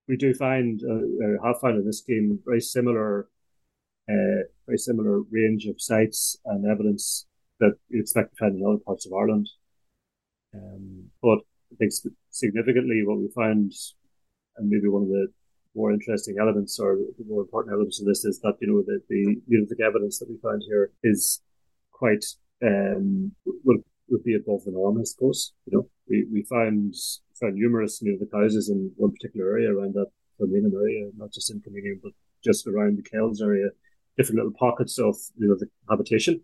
we 0.08 0.18
do 0.18 0.34
find, 0.34 0.82
uh, 0.84 1.46
have 1.46 1.62
found 1.62 1.78
in 1.78 1.86
this 1.86 2.02
game, 2.02 2.40
very 2.46 2.62
similar, 2.62 3.28
uh, 4.10 4.42
very 4.66 4.78
similar 4.78 5.22
range 5.32 5.66
of 5.66 5.82
sites 5.92 6.38
and 6.46 6.66
evidence 6.66 7.26
that 7.60 7.74
you 7.90 8.00
expect 8.02 8.32
to 8.32 8.38
find 8.38 8.56
in 8.56 8.66
other 8.66 8.84
parts 8.86 9.06
of 9.06 9.14
Ireland. 9.14 9.48
Um, 10.56 11.12
but 11.22 11.40
I 11.72 11.76
think 11.78 11.92
significantly 12.32 13.04
what 13.06 13.20
we 13.20 13.30
found, 13.36 13.74
and 14.58 14.70
maybe 14.70 14.88
one 14.88 15.04
of 15.04 15.10
the 15.10 15.28
more 15.78 15.94
interesting 15.94 16.36
elements 16.42 16.80
or 16.80 16.98
the 17.18 17.26
more 17.30 17.42
important 17.42 17.74
elements 17.74 18.02
of 18.02 18.08
this 18.08 18.26
is 18.26 18.40
that 18.42 18.56
you 18.60 18.68
know 18.68 18.82
the, 18.86 19.00
the 19.10 19.42
Neolithic 19.48 19.80
evidence 19.80 20.20
that 20.20 20.30
we 20.30 20.38
found 20.44 20.64
here 20.68 20.92
is 21.04 21.42
quite 21.92 22.26
um 22.64 23.32
would, 23.66 23.82
would 24.10 24.24
be 24.24 24.36
above 24.36 24.64
the 24.66 24.72
norm, 24.72 24.98
I 25.00 25.04
suppose. 25.04 25.54
You 25.66 25.78
know, 25.78 25.90
we 26.10 26.26
we 26.34 26.44
found 26.44 26.96
found 27.40 27.56
numerous 27.56 28.02
Neolithic 28.02 28.34
houses 28.34 28.70
in 28.70 28.92
one 28.98 29.12
particular 29.12 29.52
area 29.52 29.72
around 29.72 29.94
that 29.94 30.08
Kilmainham 30.40 30.74
area, 30.74 31.10
not 31.16 31.32
just 31.32 31.52
in 31.52 31.62
Kilmainham, 31.62 32.00
but 32.04 32.14
just 32.44 32.68
around 32.68 32.98
the 32.98 33.10
Kells 33.10 33.42
area, 33.42 33.70
different 34.18 34.38
little 34.38 34.58
pockets 34.58 34.98
of 35.00 35.16
you 35.38 35.50
know, 35.50 35.56
the 35.56 35.68
habitation. 35.90 36.42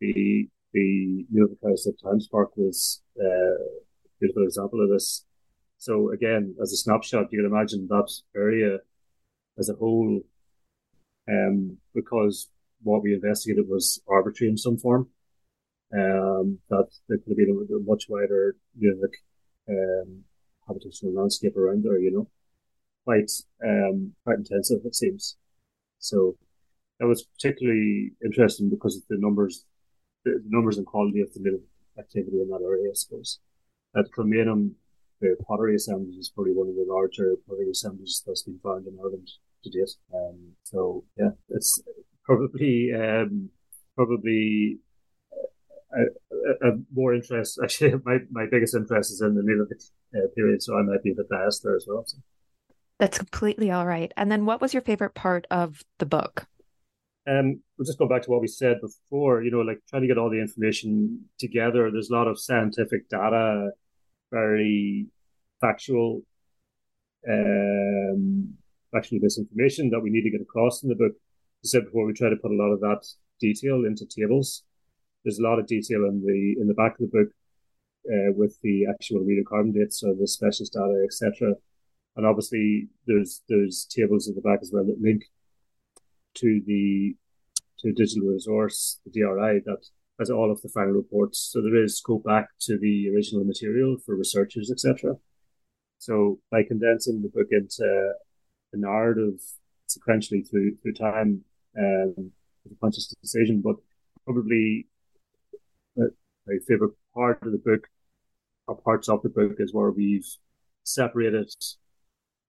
The 0.00 0.48
the 0.72 1.24
Neolithic 1.30 1.58
house 1.64 1.86
at 1.86 1.94
Times 2.02 2.28
Park 2.28 2.50
was 2.56 3.02
uh, 3.18 3.24
a 3.24 4.18
beautiful 4.20 4.44
example 4.44 4.82
of 4.82 4.90
this. 4.90 5.24
So 5.84 6.12
again, 6.12 6.54
as 6.62 6.72
a 6.72 6.78
snapshot, 6.78 7.30
you 7.30 7.42
can 7.42 7.52
imagine 7.52 7.86
that 7.88 8.10
area 8.34 8.78
as 9.58 9.68
a 9.68 9.74
whole, 9.74 10.22
um, 11.28 11.76
because 11.94 12.48
what 12.82 13.02
we 13.02 13.12
investigated 13.12 13.68
was 13.68 14.00
arbitrary 14.08 14.50
in 14.50 14.56
some 14.56 14.78
form. 14.78 15.10
Um, 15.92 16.58
that 16.70 16.88
there 17.06 17.18
could 17.18 17.32
have 17.32 17.36
been 17.36 17.68
a, 17.70 17.90
much 17.90 18.06
wider, 18.08 18.56
you 18.78 18.96
know, 18.96 19.74
um, 19.74 20.24
habitational 20.66 21.14
landscape 21.14 21.54
around 21.54 21.84
there, 21.84 21.98
you 21.98 22.12
know, 22.12 22.30
quite, 23.04 23.30
um, 23.62 24.14
quite 24.24 24.38
intensive, 24.38 24.80
it 24.86 24.94
seems. 24.94 25.36
So 25.98 26.38
that 26.98 27.06
was 27.06 27.24
particularly 27.24 28.12
interesting 28.24 28.70
because 28.70 28.96
of 28.96 29.02
the 29.10 29.18
numbers, 29.18 29.66
the 30.24 30.42
numbers 30.46 30.78
and 30.78 30.86
quality 30.86 31.20
of 31.20 31.34
the 31.34 31.60
activity 31.98 32.40
in 32.40 32.48
that 32.48 32.64
area, 32.64 32.90
I 32.90 32.94
suppose. 32.94 33.38
At 33.94 34.10
Kilmainham, 34.12 34.76
the 35.30 35.44
pottery 35.44 35.74
assemblage 35.74 36.16
is 36.16 36.28
probably 36.28 36.52
one 36.52 36.68
of 36.68 36.74
the 36.74 36.84
larger 36.86 37.36
pottery 37.48 37.70
assemblages 37.70 38.22
that's 38.26 38.42
been 38.42 38.58
found 38.62 38.86
in 38.86 38.96
Ireland 39.00 39.28
to 39.62 39.70
date. 39.70 39.90
Um, 40.14 40.52
so 40.64 41.04
yeah, 41.18 41.30
it's 41.48 41.82
probably 42.24 42.92
um, 42.92 43.50
probably 43.96 44.78
a, 45.92 46.00
a, 46.00 46.68
a, 46.68 46.72
more 46.92 47.14
interest. 47.14 47.58
Actually, 47.64 47.94
my, 48.04 48.18
my 48.30 48.46
biggest 48.50 48.74
interest 48.74 49.12
is 49.12 49.20
in 49.20 49.34
the 49.34 49.42
Neolithic 49.42 49.80
uh, 50.14 50.28
period, 50.36 50.62
so 50.62 50.76
I 50.76 50.82
might 50.82 51.02
be 51.02 51.12
a 51.12 51.14
bit 51.14 51.28
biased 51.28 51.62
there 51.62 51.76
as 51.76 51.86
well. 51.88 52.04
So. 52.06 52.18
That's 53.00 53.18
completely 53.18 53.70
all 53.70 53.86
right. 53.86 54.12
And 54.16 54.30
then, 54.30 54.46
what 54.46 54.60
was 54.60 54.72
your 54.72 54.82
favorite 54.82 55.14
part 55.14 55.46
of 55.50 55.82
the 55.98 56.06
book? 56.06 56.46
Um, 57.26 57.62
we'll 57.78 57.86
just 57.86 57.98
go 57.98 58.06
back 58.06 58.22
to 58.22 58.30
what 58.30 58.42
we 58.42 58.46
said 58.46 58.80
before. 58.80 59.42
You 59.42 59.50
know, 59.50 59.60
like 59.60 59.80
trying 59.88 60.02
to 60.02 60.08
get 60.08 60.18
all 60.18 60.30
the 60.30 60.40
information 60.40 61.24
together. 61.38 61.90
There's 61.90 62.10
a 62.10 62.14
lot 62.14 62.28
of 62.28 62.38
scientific 62.38 63.08
data 63.08 63.70
very 64.34 65.06
factual, 65.64 66.22
um, 67.28 68.54
factually 68.94 69.22
based 69.22 69.38
information 69.38 69.90
that 69.90 70.00
we 70.00 70.10
need 70.10 70.22
to 70.22 70.30
get 70.30 70.40
across 70.40 70.82
in 70.82 70.88
the 70.88 70.94
book. 70.94 71.12
I 71.64 71.66
said 71.66 71.84
before, 71.86 72.06
we 72.06 72.12
try 72.12 72.28
to 72.28 72.36
put 72.36 72.50
a 72.50 72.62
lot 72.62 72.72
of 72.72 72.80
that 72.80 73.06
detail 73.40 73.84
into 73.86 74.04
tables. 74.06 74.64
There's 75.24 75.38
a 75.38 75.42
lot 75.42 75.58
of 75.58 75.66
detail 75.66 76.04
in 76.04 76.22
the 76.24 76.60
in 76.60 76.66
the 76.68 76.74
back 76.74 76.92
of 76.92 77.10
the 77.10 77.18
book 77.18 77.30
uh, 78.12 78.32
with 78.36 78.58
the 78.62 78.86
actual 78.86 79.20
radiocarbon 79.20 79.72
dates 79.72 80.02
or 80.02 80.14
the 80.14 80.28
specialist 80.28 80.74
data, 80.74 81.02
etc. 81.04 81.54
And 82.16 82.26
obviously, 82.26 82.88
there's 83.06 83.42
there's 83.48 83.86
tables 83.86 84.28
at 84.28 84.34
the 84.34 84.42
back 84.42 84.60
as 84.62 84.70
well 84.72 84.84
that 84.84 85.00
link 85.00 85.22
to 86.34 86.60
the 86.66 87.16
to 87.80 87.92
digital 87.92 88.28
resource, 88.28 89.00
the 89.04 89.10
DRI, 89.10 89.60
that 89.64 89.84
has 90.18 90.30
all 90.30 90.50
of 90.50 90.60
the 90.62 90.68
final 90.68 90.92
reports. 90.92 91.38
So 91.52 91.60
there 91.60 91.82
is 91.82 91.98
scope 91.98 92.24
back 92.24 92.48
to 92.60 92.78
the 92.78 93.10
original 93.14 93.44
material 93.44 93.96
for 94.04 94.14
researchers, 94.14 94.70
etc. 94.70 95.16
So 96.04 96.38
by 96.50 96.64
condensing 96.64 97.22
the 97.22 97.30
book 97.30 97.48
into 97.50 98.12
a 98.74 98.76
narrative 98.76 99.40
sequentially 99.88 100.46
through 100.46 100.76
through 100.82 100.92
time, 100.92 101.42
um, 101.78 102.30
a 102.70 102.74
conscious 102.78 103.06
decision, 103.22 103.62
but 103.62 103.76
probably 104.26 104.86
uh, 105.98 106.12
my 106.46 106.56
favorite 106.68 106.92
part 107.14 107.38
of 107.40 107.52
the 107.52 107.62
book 107.70 107.88
or 108.66 108.76
parts 108.76 109.08
of 109.08 109.22
the 109.22 109.30
book 109.30 109.52
is 109.58 109.72
where 109.72 109.92
we've 109.92 110.28
separated 110.82 111.50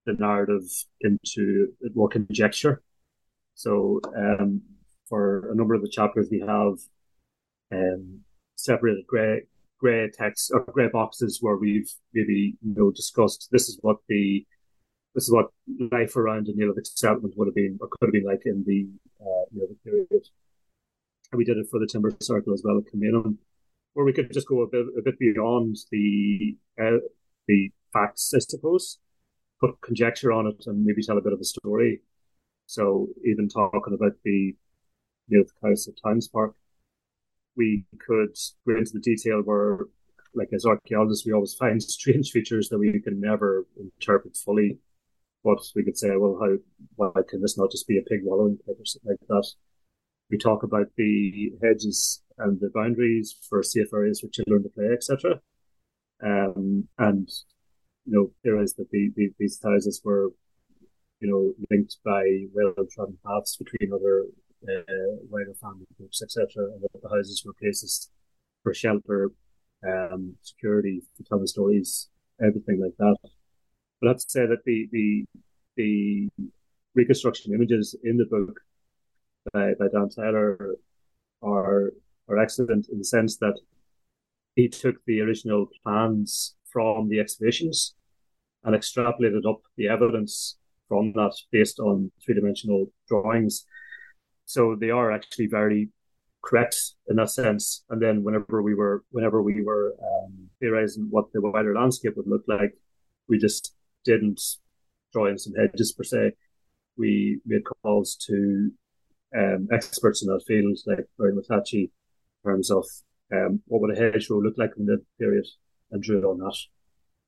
the 0.04 0.12
narrative 0.12 0.68
into 1.00 1.72
more 1.94 2.10
conjecture. 2.10 2.82
So 3.54 4.00
um, 4.14 4.60
for 5.08 5.50
a 5.50 5.54
number 5.54 5.72
of 5.72 5.80
the 5.80 5.88
chapters, 5.88 6.28
we 6.30 6.40
have 6.40 6.74
um, 7.72 8.20
separated 8.56 9.06
grey 9.06 9.46
grey 9.78 10.10
text 10.10 10.50
or 10.52 10.64
grey 10.72 10.88
boxes 10.88 11.38
where 11.40 11.56
we've 11.56 11.90
maybe 12.14 12.56
you 12.62 12.74
know 12.74 12.90
discussed 12.90 13.48
this 13.50 13.68
is 13.68 13.78
what 13.82 13.98
the 14.08 14.46
this 15.14 15.24
is 15.24 15.32
what 15.32 15.50
life 15.92 16.14
around 16.16 16.46
the 16.46 16.52
Neolithic 16.54 16.86
settlement 16.86 17.34
would 17.36 17.48
have 17.48 17.54
been 17.54 17.78
or 17.80 17.88
could 17.88 18.08
have 18.08 18.12
been 18.12 18.24
like 18.24 18.42
in 18.44 18.62
the 18.66 18.86
uh, 19.20 19.44
Neolithic 19.50 19.82
period. 19.82 20.28
And 21.32 21.38
we 21.38 21.44
did 21.44 21.56
it 21.56 21.68
for 21.70 21.80
the 21.80 21.86
Timber 21.86 22.14
Circle 22.20 22.52
as 22.52 22.62
well 22.62 22.78
at 22.78 22.84
Kilmainham, 22.92 23.38
where 23.94 24.04
we 24.04 24.12
could 24.12 24.32
just 24.32 24.46
go 24.46 24.60
a 24.60 24.68
bit 24.68 24.86
a 24.96 25.02
bit 25.02 25.18
beyond 25.18 25.76
the 25.90 26.56
uh, 26.80 26.98
the 27.48 27.70
facts, 27.92 28.32
I 28.34 28.40
suppose, 28.40 28.98
put 29.60 29.80
conjecture 29.80 30.32
on 30.32 30.46
it, 30.46 30.64
and 30.66 30.84
maybe 30.84 31.02
tell 31.02 31.18
a 31.18 31.22
bit 31.22 31.32
of 31.32 31.40
a 31.40 31.44
story. 31.44 32.02
So 32.66 33.08
even 33.24 33.48
talking 33.48 33.94
about 33.94 34.12
the 34.22 34.54
Neolithic 35.28 35.56
House 35.64 35.88
at 35.88 35.94
Townparks, 36.04 36.54
we 37.56 37.84
could 37.98 38.36
go 38.66 38.76
into 38.76 38.92
the 38.92 39.00
detail 39.00 39.40
where, 39.42 39.80
like 40.34 40.48
as 40.52 40.66
archaeologists, 40.66 41.26
we 41.26 41.32
always 41.32 41.54
find 41.54 41.82
strange 41.82 42.30
features 42.30 42.68
that 42.68 42.78
we 42.78 43.00
can 43.00 43.20
never 43.20 43.66
interpret 43.78 44.36
fully. 44.36 44.78
But 45.44 45.60
we 45.76 45.84
could 45.84 45.96
say, 45.96 46.10
well, 46.16 46.38
how 46.40 46.56
why 46.96 47.22
can 47.28 47.40
this 47.40 47.56
not 47.56 47.70
just 47.70 47.86
be 47.86 47.98
a 47.98 48.02
pig 48.02 48.20
wallowing 48.24 48.58
pit 48.66 48.76
or 48.78 48.84
something 48.84 49.10
like 49.10 49.28
that? 49.28 49.46
We 50.30 50.38
talk 50.38 50.64
about 50.64 50.88
the 50.96 51.52
hedges 51.62 52.22
and 52.38 52.58
the 52.60 52.70
boundaries 52.74 53.36
for 53.48 53.62
safe 53.62 53.92
areas 53.94 54.20
for 54.20 54.28
children 54.28 54.64
to 54.64 54.68
play, 54.68 54.88
etc. 54.92 55.40
Um, 56.22 56.88
and 56.98 57.28
you 58.06 58.12
know, 58.12 58.50
areas 58.50 58.74
that 58.74 58.90
the, 58.90 59.10
the, 59.16 59.30
these 59.38 59.60
houses 59.62 60.00
were, 60.04 60.30
you 61.20 61.30
know, 61.30 61.52
linked 61.70 61.96
by 62.04 62.22
well-trodden 62.52 63.18
paths 63.24 63.56
between 63.56 63.92
other 63.92 64.24
uh, 64.68 65.16
wider 65.30 65.54
family 65.60 65.86
groups, 65.96 66.22
etc. 66.22 66.46
And 66.56 66.82
that 66.82 67.02
the 67.02 67.08
houses 67.08 67.42
were 67.44 67.52
places 67.54 68.10
for 68.62 68.74
shelter, 68.74 69.30
um, 69.86 70.34
security, 70.42 71.02
for 71.16 71.22
telling 71.24 71.46
stories, 71.46 72.08
everything 72.40 72.80
like 72.80 72.96
that. 72.98 73.16
But 74.00 74.08
I 74.08 74.10
have 74.10 74.18
to 74.18 74.24
say 74.28 74.46
that 74.46 74.64
the 74.64 74.88
the 74.92 75.24
the 75.76 76.28
reconstruction 76.94 77.54
images 77.54 77.94
in 78.02 78.16
the 78.16 78.24
book 78.24 78.58
by, 79.52 79.74
by 79.78 79.86
Dan 79.92 80.08
Tyler 80.08 80.76
are 81.42 81.92
are 82.28 82.38
excellent 82.38 82.88
in 82.88 82.98
the 82.98 83.04
sense 83.04 83.36
that 83.38 83.58
he 84.54 84.68
took 84.68 84.96
the 85.04 85.20
original 85.20 85.68
plans 85.82 86.56
from 86.64 87.08
the 87.08 87.20
excavations 87.20 87.94
and 88.64 88.74
extrapolated 88.74 89.48
up 89.48 89.60
the 89.76 89.88
evidence 89.88 90.56
from 90.88 91.12
that 91.12 91.34
based 91.52 91.78
on 91.78 92.10
three 92.24 92.34
dimensional 92.34 92.86
drawings 93.08 93.66
so 94.46 94.76
they 94.76 94.90
are 94.90 95.12
actually 95.12 95.48
very 95.48 95.90
correct 96.42 96.76
in 97.08 97.16
that 97.16 97.30
sense. 97.30 97.84
And 97.90 98.00
then 98.00 98.22
whenever 98.22 98.62
we 98.62 98.74
were 98.74 99.04
whenever 99.10 99.42
we 99.42 99.62
were 99.62 99.94
um, 100.00 100.48
theorizing 100.60 101.08
what 101.10 101.26
the 101.32 101.40
wider 101.42 101.74
landscape 101.74 102.14
would 102.16 102.28
look 102.28 102.44
like, 102.46 102.74
we 103.28 103.38
just 103.38 103.74
didn't 104.04 104.40
draw 105.12 105.26
in 105.26 105.38
some 105.38 105.54
hedges 105.54 105.92
per 105.92 106.04
se. 106.04 106.32
We 106.96 107.40
made 107.44 107.62
calls 107.64 108.16
to 108.28 108.70
um, 109.36 109.68
experts 109.72 110.22
in 110.22 110.28
that 110.28 110.44
field, 110.46 110.78
like 110.86 111.06
Brian 111.18 111.36
Matachi, 111.36 111.90
in 111.90 111.90
terms 112.44 112.70
of 112.70 112.86
um, 113.32 113.60
what 113.66 113.82
would 113.82 113.98
a 113.98 114.00
hedge 114.00 114.30
row 114.30 114.38
look 114.38 114.54
like 114.56 114.70
in 114.78 114.86
the 114.86 115.02
period, 115.18 115.46
and 115.90 116.02
drew 116.02 116.18
it 116.18 116.24
on 116.24 116.38
that. 116.38 116.56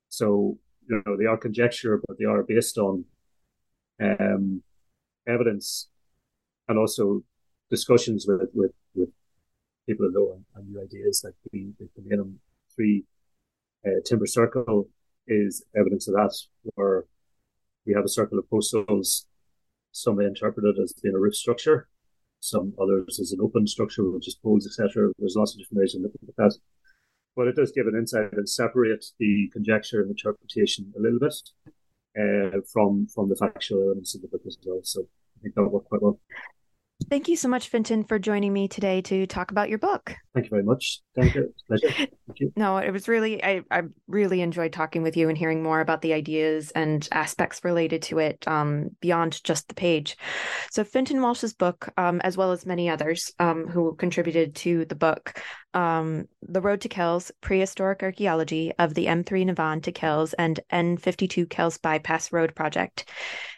So 0.07 0.57
you 0.89 1.03
know 1.05 1.17
they 1.17 1.25
are 1.25 1.37
conjecture, 1.37 2.01
but 2.07 2.17
they 2.17 2.25
are 2.25 2.43
based 2.43 2.77
on 2.77 3.03
um, 4.01 4.63
evidence 5.27 5.89
and 6.69 6.77
also 6.77 7.21
discussions 7.69 8.25
with 8.27 8.49
with, 8.53 8.71
with 8.95 9.09
people 9.87 10.07
who 10.07 10.13
know 10.13 10.39
and, 10.55 10.69
new 10.69 10.81
ideas 10.81 11.21
like 11.23 11.35
the 11.51 11.73
the 11.79 11.89
Kilmainham 11.93 12.35
three 12.73 13.03
uh, 13.85 13.99
timber 14.05 14.25
circle 14.25 14.87
is 15.27 15.63
evidence 15.75 16.07
of 16.07 16.13
that 16.15 16.33
where 16.75 17.05
we 17.85 17.93
have 17.93 18.05
a 18.05 18.09
circle 18.09 18.39
of 18.39 18.49
post 18.49 18.73
holes 18.87 19.25
some 19.91 20.17
may 20.17 20.25
interpret 20.25 20.65
it 20.65 20.81
as 20.81 20.93
being 20.93 21.15
a 21.15 21.19
roof 21.19 21.35
structure 21.35 21.87
some 22.39 22.73
others 22.81 23.19
as 23.19 23.31
an 23.31 23.41
open 23.41 23.67
structure 23.67 24.09
with 24.09 24.23
just 24.23 24.41
poles 24.41 24.65
etc 24.65 25.11
there's 25.19 25.35
lots 25.35 25.53
of 25.53 25.59
different 25.59 25.79
ways 25.81 25.95
of 25.95 26.01
looking 26.01 26.21
at 26.27 26.35
that. 26.37 26.55
But 27.35 27.47
it 27.47 27.55
does 27.55 27.71
give 27.71 27.87
an 27.87 27.95
insight 27.95 28.33
and 28.33 28.49
separate 28.49 29.05
the 29.19 29.49
conjecture 29.53 30.01
and 30.01 30.09
interpretation 30.09 30.91
a 30.97 31.01
little 31.01 31.19
bit 31.19 31.35
uh, 32.19 32.59
from 32.71 33.07
from 33.07 33.29
the 33.29 33.35
factual 33.35 33.83
elements 33.83 34.15
of 34.15 34.21
the 34.21 34.27
book 34.27 34.41
as 34.45 34.57
well. 34.65 34.81
So 34.83 35.01
I 35.01 35.43
think 35.43 35.55
that 35.55 35.63
worked 35.63 35.89
quite 35.89 36.01
well. 36.01 36.19
Thank 37.09 37.27
you 37.27 37.35
so 37.35 37.47
much, 37.47 37.69
Fintan, 37.69 38.03
for 38.03 38.19
joining 38.19 38.53
me 38.53 38.67
today 38.67 39.01
to 39.01 39.25
talk 39.25 39.49
about 39.49 39.67
your 39.67 39.79
book. 39.79 40.15
Thank 40.35 40.45
you 40.45 40.49
very 40.51 40.63
much. 40.63 41.01
Thank 41.15 41.33
you. 41.33 41.51
Pleasure. 41.67 41.89
Thank 41.89 42.39
you. 42.39 42.53
No, 42.59 42.77
it 42.77 42.91
was 42.91 43.07
really, 43.07 43.43
I, 43.43 43.61
I 43.71 43.83
really 44.07 44.41
enjoyed 44.41 44.73
talking 44.73 45.01
with 45.01 45.17
you 45.17 45.29
and 45.29 45.37
hearing 45.37 45.63
more 45.63 45.79
about 45.79 46.01
the 46.01 46.13
ideas 46.13 46.71
and 46.71 47.07
aspects 47.11 47.63
related 47.63 48.01
to 48.03 48.19
it 48.19 48.47
um, 48.47 48.89
beyond 49.01 49.43
just 49.43 49.67
the 49.69 49.75
page. 49.75 50.17
So, 50.71 50.83
Fintan 50.83 51.21
Walsh's 51.21 51.53
book, 51.53 51.89
um, 51.97 52.21
as 52.21 52.37
well 52.37 52.51
as 52.51 52.65
many 52.65 52.89
others 52.89 53.31
um, 53.39 53.67
who 53.67 53.95
contributed 53.95 54.55
to 54.55 54.85
the 54.85 54.95
book, 54.95 55.41
um, 55.73 56.25
The 56.41 56.61
Road 56.61 56.81
to 56.81 56.89
Kells 56.89 57.31
Prehistoric 57.41 58.03
Archaeology 58.03 58.73
of 58.77 58.93
the 58.93 59.05
M3 59.05 59.45
Navan 59.45 59.81
to 59.81 59.91
Kells 59.91 60.33
and 60.33 60.59
N52 60.71 61.49
Kells 61.49 61.77
Bypass 61.77 62.31
Road 62.31 62.53
Project, 62.55 63.09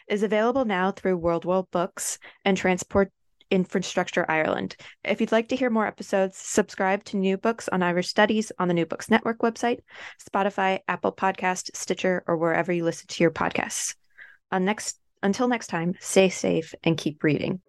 is 0.08 0.22
available 0.22 0.64
now 0.64 0.90
through 0.92 1.20
Wordwell 1.20 1.70
Books 1.70 2.18
and 2.44 2.56
Transport 2.56 3.10
Infrastructure 3.52 4.24
Ireland. 4.28 4.74
If 5.04 5.20
you'd 5.20 5.30
like 5.30 5.48
to 5.50 5.56
hear 5.56 5.68
more 5.68 5.86
episodes, 5.86 6.38
subscribe 6.38 7.04
to 7.04 7.18
New 7.18 7.36
Books 7.36 7.68
on 7.68 7.82
Irish 7.82 8.08
Studies 8.08 8.50
on 8.58 8.66
the 8.66 8.74
New 8.74 8.86
Books 8.86 9.10
Network 9.10 9.40
website, 9.40 9.80
Spotify, 10.26 10.80
Apple 10.88 11.12
Podcast, 11.12 11.76
Stitcher, 11.76 12.24
or 12.26 12.38
wherever 12.38 12.72
you 12.72 12.82
listen 12.82 13.06
to 13.08 13.22
your 13.22 13.30
podcasts. 13.30 13.94
On 14.50 14.64
next, 14.64 14.98
until 15.22 15.48
next 15.48 15.66
time, 15.66 15.92
stay 16.00 16.30
safe 16.30 16.74
and 16.82 16.96
keep 16.96 17.22
reading. 17.22 17.60